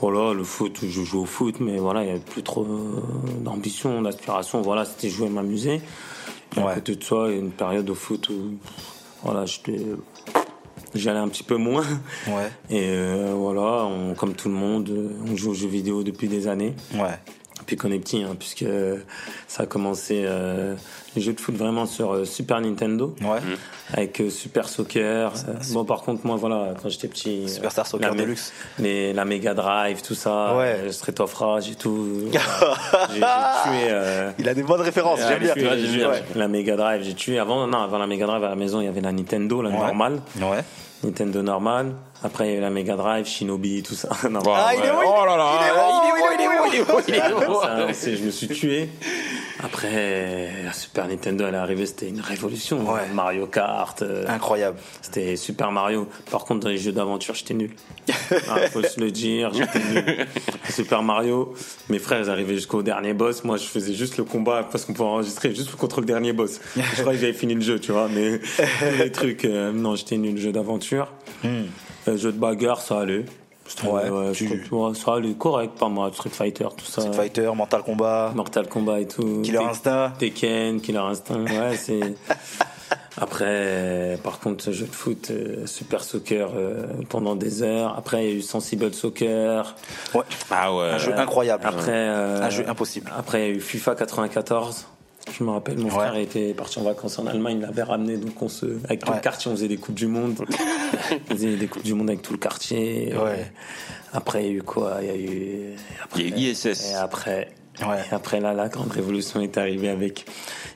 [0.00, 3.02] voilà, le foot, je joue au foot, mais voilà, il n'y avait plus trop euh,
[3.42, 4.62] d'ambition, d'aspiration.
[4.62, 5.82] Voilà, c'était jouer et m'amuser.
[6.56, 6.72] Et Ouais.
[6.72, 8.54] à côté de ça, il y a une période au foot où
[9.22, 9.84] voilà, j'étais-
[10.94, 11.84] j'allais un petit peu moins.
[12.26, 16.02] Ouais, Et euh, voilà, on- comme tout le monde, euh, on joue aux jeux vidéo
[16.02, 16.74] depuis des années.
[16.94, 17.18] ouais,
[17.70, 18.64] Depuis qu'on est petit, hein, puisque
[19.46, 20.74] ça a commencé euh,
[21.14, 23.38] les jeux de foot vraiment sur euh, Super Nintendo ouais.
[23.94, 25.32] avec euh, Super Soccer.
[25.48, 28.52] Euh, bon, par contre, moi, voilà, quand j'étais petit, euh, Superstar Soccer la, Deluxe.
[28.80, 30.78] les- la Mega Drive, tout ça, Ouais.
[30.80, 32.08] euh, Street of Rage et tout.
[32.32, 33.04] voilà.
[33.08, 33.88] j'ai, j'ai tué.
[33.92, 35.76] euh, Il a des bonnes références, j'aime j'ai bien.
[35.76, 36.24] tué- Ouais.
[36.34, 37.68] La Mega Drive, j'ai tué avant.
[37.68, 39.76] Non, avant la Mega Drive à la maison, il y avait la Nintendo, la Ouais.
[39.76, 40.64] normale, Ouais.
[41.02, 41.94] Nintendo normale.
[42.22, 44.08] Après, il y avait la Mega Drive, Shinobi, tout ça.
[44.30, 44.40] Non.
[44.46, 46.52] Ah, il est où, il est- Oh là là, il est où, il est où,
[46.68, 48.88] il est où il est où Ça, c'est- je me suis tué.
[49.62, 52.90] Après, la Super Nintendo, elle est arrivée, c'était une révolution.
[52.90, 53.02] Ouais.
[53.12, 54.78] Mario Kart, euh, Incroyable.
[55.02, 56.08] c'était Super Mario.
[56.30, 57.70] Par contre, dans les jeux d'aventure, j'étais nul.
[58.48, 60.26] Ah, faut se le dire, j'étais nul.
[60.70, 61.54] Super Mario,
[61.88, 63.44] mes frères, ils arrivaient jusqu'au dernier boss.
[63.44, 66.60] Moi, je faisais juste le combat parce qu'on pouvait enregistrer juste contre le dernier boss.
[66.76, 68.08] Je croyais que j'avais fini le jeu, tu vois.
[68.08, 68.38] Mais
[68.78, 70.38] tous les trucs, euh, non, j'étais nul.
[70.38, 71.12] Jeu d'aventure.
[71.44, 73.24] Euh, jeu de bagarre, ça allait.
[73.76, 76.10] C'était- Ouais, tu- ouais, ça allait correct, pas moi.
[76.12, 77.02] Street Fighter, tout ça.
[77.02, 79.42] Street Fighter, Mental Combat, Mortal Kombat et tout.
[79.42, 80.12] Killer Instinct.
[80.18, 82.00] Tekken, Killer Instinct, ouais, c'est.
[83.20, 87.94] Après, par contre, jeu de foot, euh, Super Soccer euh, pendant des heures.
[87.98, 89.74] Après, il y a eu Sensible Soccer.
[90.14, 90.22] Ouais.
[90.50, 90.90] Ah ouais.
[90.92, 91.64] Un jeu incroyable.
[91.66, 93.10] Après, euh, Un jeu impossible.
[93.16, 94.86] Après, il y a eu FIFA 94.
[95.38, 95.90] Je me rappelle, mon Ouais.
[95.90, 99.10] frère était parti en vacances en Allemagne, il l'avait ramené, donc on se, avec tout
[99.10, 99.16] Ouais.
[99.16, 100.36] le quartier, on faisait des coupes du monde.
[101.30, 103.14] on faisait des coupes du monde avec tout le quartier.
[103.14, 103.50] Ouais.
[104.12, 104.98] Après, il y a eu quoi?
[105.02, 105.76] Il y a eu.
[106.04, 106.90] Après, Il y a eu ISS.
[106.90, 107.48] Et après,
[107.86, 107.96] Ouais.
[108.10, 110.26] et après là, la grande révolution est arrivée avec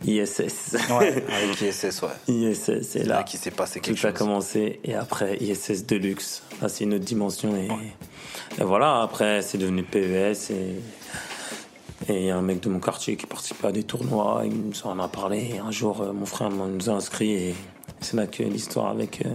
[0.06, 0.76] ISS.
[0.98, 2.08] Ouais, avec ISS, ouais.
[2.34, 4.18] ISS, et C'est là, là qu'il s'est passé quelque tout a chose.
[4.18, 4.80] commencé.
[4.84, 6.42] Et après, ISS Deluxe.
[6.62, 7.54] Là, c'est une autre dimension.
[7.56, 7.68] Et,
[8.60, 10.50] et voilà, après, c'est devenu PES.
[10.52, 10.76] Et
[12.08, 14.42] et il y a un mec de mon quartier qui participait à des tournois.
[14.44, 15.52] Il nous en a parlé.
[15.54, 17.32] Et un jour, euh, mon frère nous a inscrits.
[17.32, 17.54] Et
[18.00, 19.30] c'est là que l'histoire avec euh,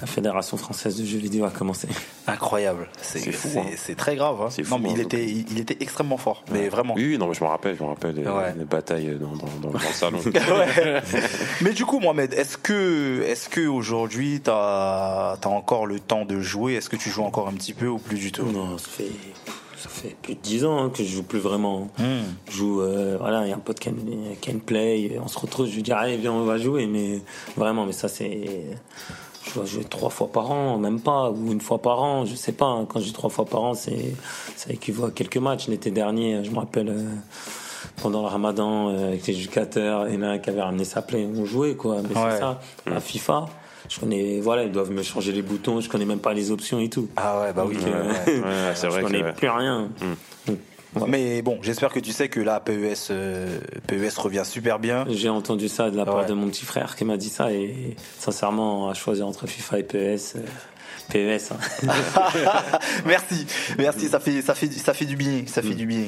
[0.00, 1.88] la Fédération française de jeux vidéo a commencé.
[2.26, 2.88] Incroyable.
[3.02, 3.94] C'est C'est fou, c'est- hein.
[3.98, 4.40] très grave.
[4.40, 4.48] hein.
[4.70, 6.42] Non, mais il hein, était, il, il était extrêmement fort.
[6.50, 6.94] Mais vraiment.
[6.94, 8.54] Oui, oui, non, mais je me rappelle, je me rappelle les, Ouais.
[8.56, 10.18] les batailles dans, dans, dans, dans le salon.
[10.24, 11.02] Ouais.
[11.60, 16.40] Mais du coup, Mohamed, est-ce que, est-ce que aujourd'hui, t'as, as encore le temps de
[16.40, 16.74] jouer?
[16.74, 18.46] Est-ce que tu joues encore un petit peu ou plus du tout?
[18.46, 19.10] Non, ça fait,
[20.02, 21.88] fait plus de 10 ans hein, que je joue plus vraiment.
[21.98, 22.22] Hmm.
[22.48, 25.66] Je joue, euh, voilà, il y a un pote qui aime, play, on se retrouve,
[25.66, 27.20] je lui dis, allez, viens, on va jouer, mais
[27.56, 28.66] vraiment, mais ça, c'est.
[29.48, 32.34] Je dois jouer trois fois par an, même pas, ou une fois par an, je
[32.34, 32.66] sais pas.
[32.66, 32.86] hein.
[32.88, 34.14] Quand je dis trois fois par an, c'est,
[34.54, 35.66] ça équivaut à quelques matchs.
[35.68, 37.04] L'été dernier, je me rappelle, euh,
[38.02, 40.84] pendant le ramadan, euh, avec les éducateurs, il y en a un qui avait ramené
[40.84, 41.96] sa play, on jouait, quoi.
[42.02, 42.30] Mais Ouais.
[42.32, 43.46] c'est ça, la FIFA.
[43.88, 46.78] Je connais, voilà, ils doivent me changer les boutons, je connais même pas les options
[46.80, 47.08] et tout.
[47.16, 47.76] Ah ouais, bah oui.
[47.76, 48.40] Ouais, euh, ouais.
[48.40, 49.88] Ouais, c'est je vrai que connais plus rien.
[50.92, 51.08] Voilà.
[51.08, 55.04] Mais bon, j'espère que tu sais que là, PES, euh, PES revient super bien.
[55.08, 57.94] J'ai entendu ça de la part de mon petit frère qui m'a dit ça et
[58.18, 61.52] sincèrement, à choisir entre FIFA et PES, euh, PES.
[61.52, 61.86] hein.
[63.06, 63.46] merci,
[63.78, 66.06] merci, ça fait, ça fait, ça fait du bien, ça fait du bien.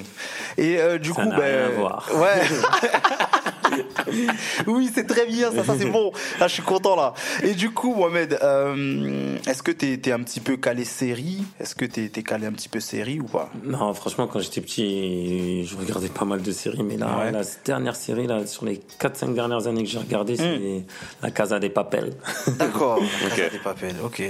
[0.59, 2.09] Et euh, du coup, ben, voir.
[2.17, 2.43] ouais.
[4.67, 6.13] oui, c'est très bien, ça, ça c'est bon.
[6.41, 7.15] Ah, je suis content là.
[7.43, 11.43] Et du coup, Mohamed, euh, est-ce que t'es es un petit peu calé série?
[11.61, 13.51] Est-ce que t'es es calé un petit peu série ou pas?
[13.65, 17.33] Non, franchement, quand j'étais petit, je regardais pas mal de séries, mais là, Ouais.
[17.33, 20.83] la dernière série, là, sur les 4-5 dernières années que j'ai regardé, c'est Hmm.
[21.23, 22.13] La Casa des Papel.
[22.59, 22.99] D'accord.
[22.99, 23.51] ok.
[24.05, 24.23] Ok.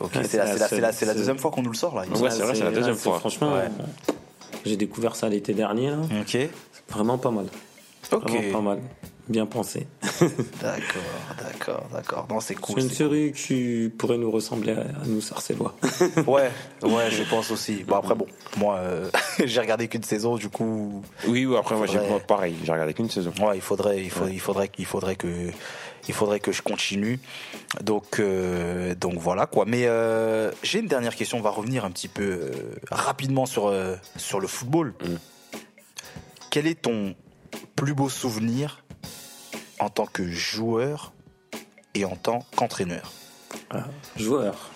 [0.00, 0.14] Ok.
[0.14, 1.94] Ouais, c'est la, c'est la- c'est la- c'est la deuxième fois qu'on nous le sort
[1.96, 2.02] là.
[2.06, 3.18] il me Ouais, c'est vrai, c'est la deuxième là, fois.
[3.18, 3.60] Franchement, Ouais.
[4.10, 4.12] euh,
[4.64, 5.98] j'ai découvert ça l'été dernier, là.
[6.20, 6.38] Ok.
[6.90, 7.46] Vraiment pas mal.
[8.12, 8.30] Ok.
[8.30, 8.80] Vraiment pas mal.
[9.28, 9.88] Bien pensé.
[10.62, 11.02] D'accord,
[11.42, 12.26] d'accord, d'accord.
[12.30, 12.80] Non, c'est cool.
[12.80, 15.74] c'est une série qui pourrait nous ressembler à, à nous, Sarcellois.
[16.28, 16.48] Ouais,
[16.82, 17.82] ouais, je pense aussi.
[17.82, 19.10] Bon après bon, moi euh,
[19.44, 21.98] j'ai regardé qu'une saison, du coup, Oui, oui, après, moi, j'ai
[22.28, 23.32] pareil, j'ai regardé qu'une saison.
[23.40, 25.50] ouais, il faudrait, il faut, il faudrait, il faudrait que,
[26.06, 27.18] il faudrait que je continue.
[27.82, 29.64] Donc, euh, donc voilà quoi.
[29.66, 31.38] Mais euh, j'ai une dernière question.
[31.38, 32.50] On va revenir un petit peu euh,
[32.92, 34.94] rapidement sur euh, sur le football.
[36.50, 37.16] quel est ton
[37.74, 38.84] plus beau souvenir
[39.78, 41.12] en tant que joueur
[41.94, 43.12] et en tant qu'entraîneur
[44.16, 44.70] Joueur.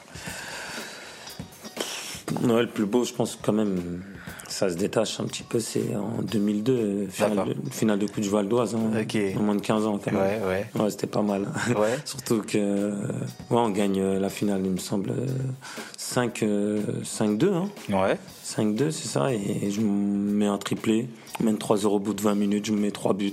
[2.42, 4.02] Ouais, le plus beau, je pense quand même,
[4.50, 8.28] ça se détache un petit peu, c'est en 2002, finale de, finale de Coupe du
[8.28, 8.90] Val d'Oise, hein,
[9.36, 10.42] en moins de 15 ans quand même.
[10.42, 10.82] Ouais, ouais.
[10.82, 11.42] Ouais, c'était pas mal.
[11.68, 11.96] Ouais.
[12.04, 12.90] Surtout que, euh,
[13.50, 15.26] ouais, on gagne euh, la finale, il me semble, euh,
[15.96, 17.68] 5, euh, 5-2, hein.
[17.90, 18.18] Ouais.
[18.44, 22.14] 5-2, c'est ça, et je me mets un triplé, je mène 3 euros au bout
[22.14, 23.32] de 20 minutes, je me mets 3 buts.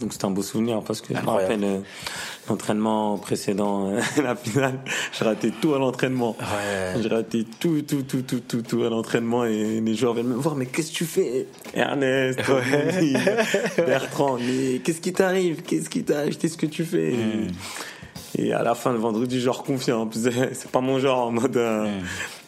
[0.00, 1.78] Donc c'était un beau souvenir parce que je me rappelle euh,
[2.48, 4.78] l'entraînement précédent, euh, la finale,
[5.12, 6.36] je ratais tout à l'entraînement.
[6.38, 7.02] Ouais.
[7.02, 10.34] J'ai raté tout, tout, tout, tout, tout, tout à l'entraînement et les joueurs viennent me
[10.34, 11.46] voir, mais qu'est-ce que tu fais?
[11.74, 12.40] Ernest,
[13.76, 15.62] Bertrand, mais qu'est-ce qui t'arrive?
[15.62, 17.14] Qu'est-ce qui t'arrive Qu'est-ce que tu fais?
[18.36, 19.90] Et à la fin, le vendredi, je leur confie.
[19.90, 21.56] En plus, c'est pas mon genre en mode.
[21.56, 21.86] euh,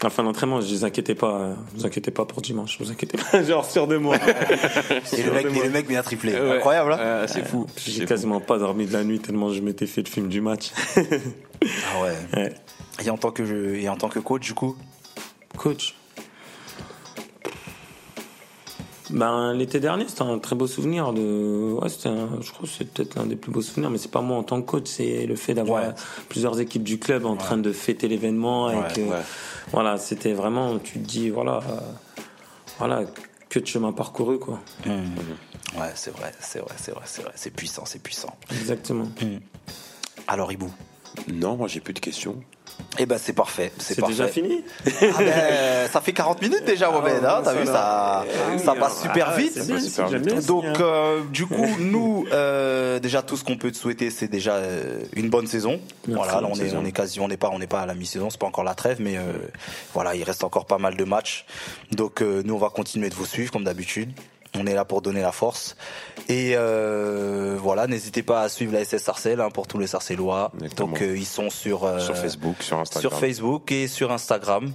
[0.00, 1.32] À la fin de l'entraînement, je les inquiétais pas.
[1.40, 2.76] euh, vous inquiétez pas pour dimanche.
[2.80, 3.42] Vous inquiétez pas.
[3.44, 4.16] genre sûr de moi.
[5.16, 6.34] Et le mec, et le mec vient tripler.
[6.34, 6.56] Ouais.
[6.58, 7.66] Incroyable, hein Euh, c'est fou.
[7.76, 10.40] J'ai C'est quasiment pas dormi de la nuit tellement je m'étais fait le film du
[10.40, 10.70] match.
[10.96, 12.12] Ah ouais.
[12.36, 12.52] Ouais.
[13.04, 14.76] Et en tant que je- et en tant que coach, du coup?
[15.56, 15.94] Coach.
[19.10, 21.72] Ben, l'été dernier, c'était un très beau souvenir de.
[21.80, 24.10] Ouais, c'était un- je crois que c'est peut-être l'un des plus beaux souvenirs, mais c'est
[24.10, 25.94] pas moi en tant que coach, c'est le fait d'avoir Ouais.
[26.28, 28.68] plusieurs équipes du club en train de fêter l'événement.
[28.68, 29.22] euh, ouais.
[29.72, 31.80] Voilà, c'était vraiment, tu te dis, voilà, euh,
[32.78, 33.02] voilà,
[33.48, 34.60] que de chemin parcouru, quoi.
[34.86, 37.32] Ouais, c'est vrai, c'est vrai, c'est vrai, c'est vrai.
[37.34, 38.34] C'est puissant, c'est puissant.
[38.50, 39.06] Exactement.
[40.28, 40.70] Alors, Ibou
[41.32, 42.36] Non, moi j'ai plus de questions.
[42.98, 43.72] Eh ben, c'est parfait.
[43.78, 47.24] C'est déjà fini Ah ben, ça fait 40 minutes déjà, Mohamed.
[47.24, 48.24] hein, T'as vu, ça,
[48.62, 49.58] ça passe super Ah, vite.
[49.66, 50.10] bien, super
[50.42, 50.72] Donc, bien.
[50.80, 55.00] euh, du coup, nous, euh, déjà, tout ce qu'on peut te souhaiter, c'est déjà euh,
[55.14, 55.80] une bonne saison.
[56.08, 56.80] voilà, là, on est, saison.
[56.82, 58.64] on est quasi, on n'est pas, on n'est pas à la mi-saison, c'est pas encore
[58.64, 59.22] la trêve, mais euh,
[59.94, 61.46] voilà, il reste encore pas mal de matchs.
[61.92, 64.10] Donc, euh, nous, on va continuer de vous suivre comme d'habitude.
[64.58, 65.76] On est là pour donner la force.
[66.28, 70.50] Et euh, voilà, n'hésitez pas à suivre la SS Sarcelles hein, pour tous les Sarcellois.
[70.76, 73.10] Donc, euh, ils sont sur euh, Sur Facebook, sur Instagram.
[73.10, 74.72] sur Facebook et sur Instagram.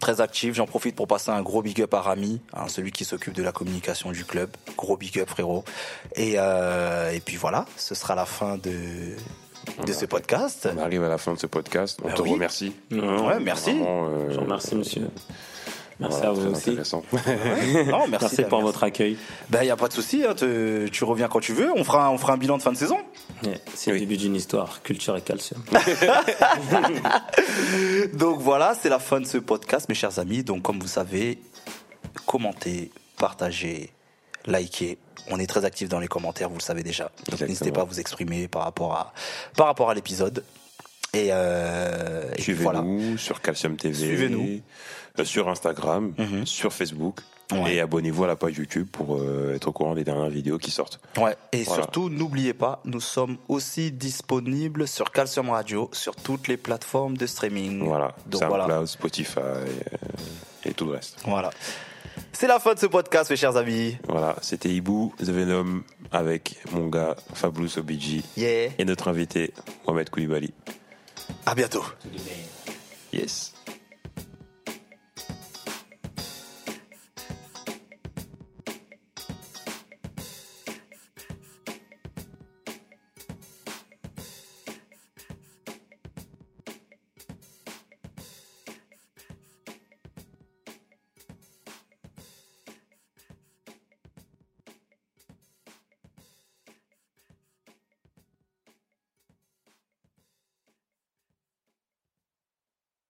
[0.00, 0.54] Très actif.
[0.54, 3.42] J'en profite pour passer un gros big up à Rami, hein, celui qui s'occupe de
[3.42, 4.50] la communication du club.
[4.76, 5.64] Gros big up, frérot.
[6.16, 8.70] Et, euh, et puis voilà, ce sera la fin de,
[9.86, 10.68] de ce podcast.
[10.74, 11.98] On arrive à la fin de ce podcast.
[12.02, 12.32] On Bah te oui.
[12.32, 12.74] remercie.
[12.90, 13.72] Non, Ouais, merci.
[13.72, 15.08] Vraiment, euh, Je vous remercie, monsieur.
[16.00, 16.70] Merci voilà, à vous aussi.
[16.70, 17.02] intéressant.
[17.12, 19.16] Non, merci, Merci pour votre accueil.
[19.50, 20.24] Ben, y a pas de souci.
[20.26, 21.70] hein, te- tu reviens quand tu veux.
[21.76, 22.98] On fera, un- on fera un bilan de fin de saison.
[23.44, 23.98] Ouais, C'est Oui.
[23.98, 25.62] le début d'une histoire, culture et calcium.
[28.14, 30.42] Donc voilà, c'est la fin de ce podcast, mes chers amis.
[30.42, 31.38] Donc comme vous savez,
[32.26, 33.90] commentez, partagez,
[34.46, 34.98] likez.
[35.30, 37.10] On est très actifs dans les commentaires, vous le savez déjà.
[37.30, 39.12] Donc n'hésitez pas à vous exprimer par rapport à,
[39.56, 40.42] par rapport à l'épisode.
[41.12, 43.18] Et, euh, et Suivez-nous voilà.
[43.18, 43.94] sur Calcium TV.
[43.94, 44.60] Suivez-nous.
[45.18, 46.46] euh, Sur Instagram, Mhm.
[46.46, 47.18] sur Facebook.
[47.52, 47.74] Ouais.
[47.74, 50.70] Et abonnez-vous à la page YouTube pour euh, être au courant des dernières vidéos qui
[50.70, 51.00] sortent.
[51.18, 51.34] Ouais.
[51.50, 51.82] Et Voilà.
[51.82, 57.26] surtout, n'oubliez pas, nous sommes aussi disponibles sur Calcium Radio, sur toutes les plateformes de
[57.26, 57.84] streaming.
[57.84, 58.14] Voilà.
[58.26, 58.86] Donc SoundCloud, voilà.
[58.86, 59.66] Spotify euh,
[60.64, 61.18] et tout le reste.
[61.26, 61.50] Voilà.
[62.32, 63.96] C'est la fin de ce podcast, mes chers amis.
[64.08, 64.36] Voilà.
[64.42, 65.82] C'était Ibu, The Venom,
[66.12, 68.70] avec mon gars Fablous Obiji Yeah.
[68.78, 69.52] et notre invité
[69.86, 70.52] Mohamed Koulibaly.
[71.46, 71.84] À bientôt.
[73.12, 73.52] Yes.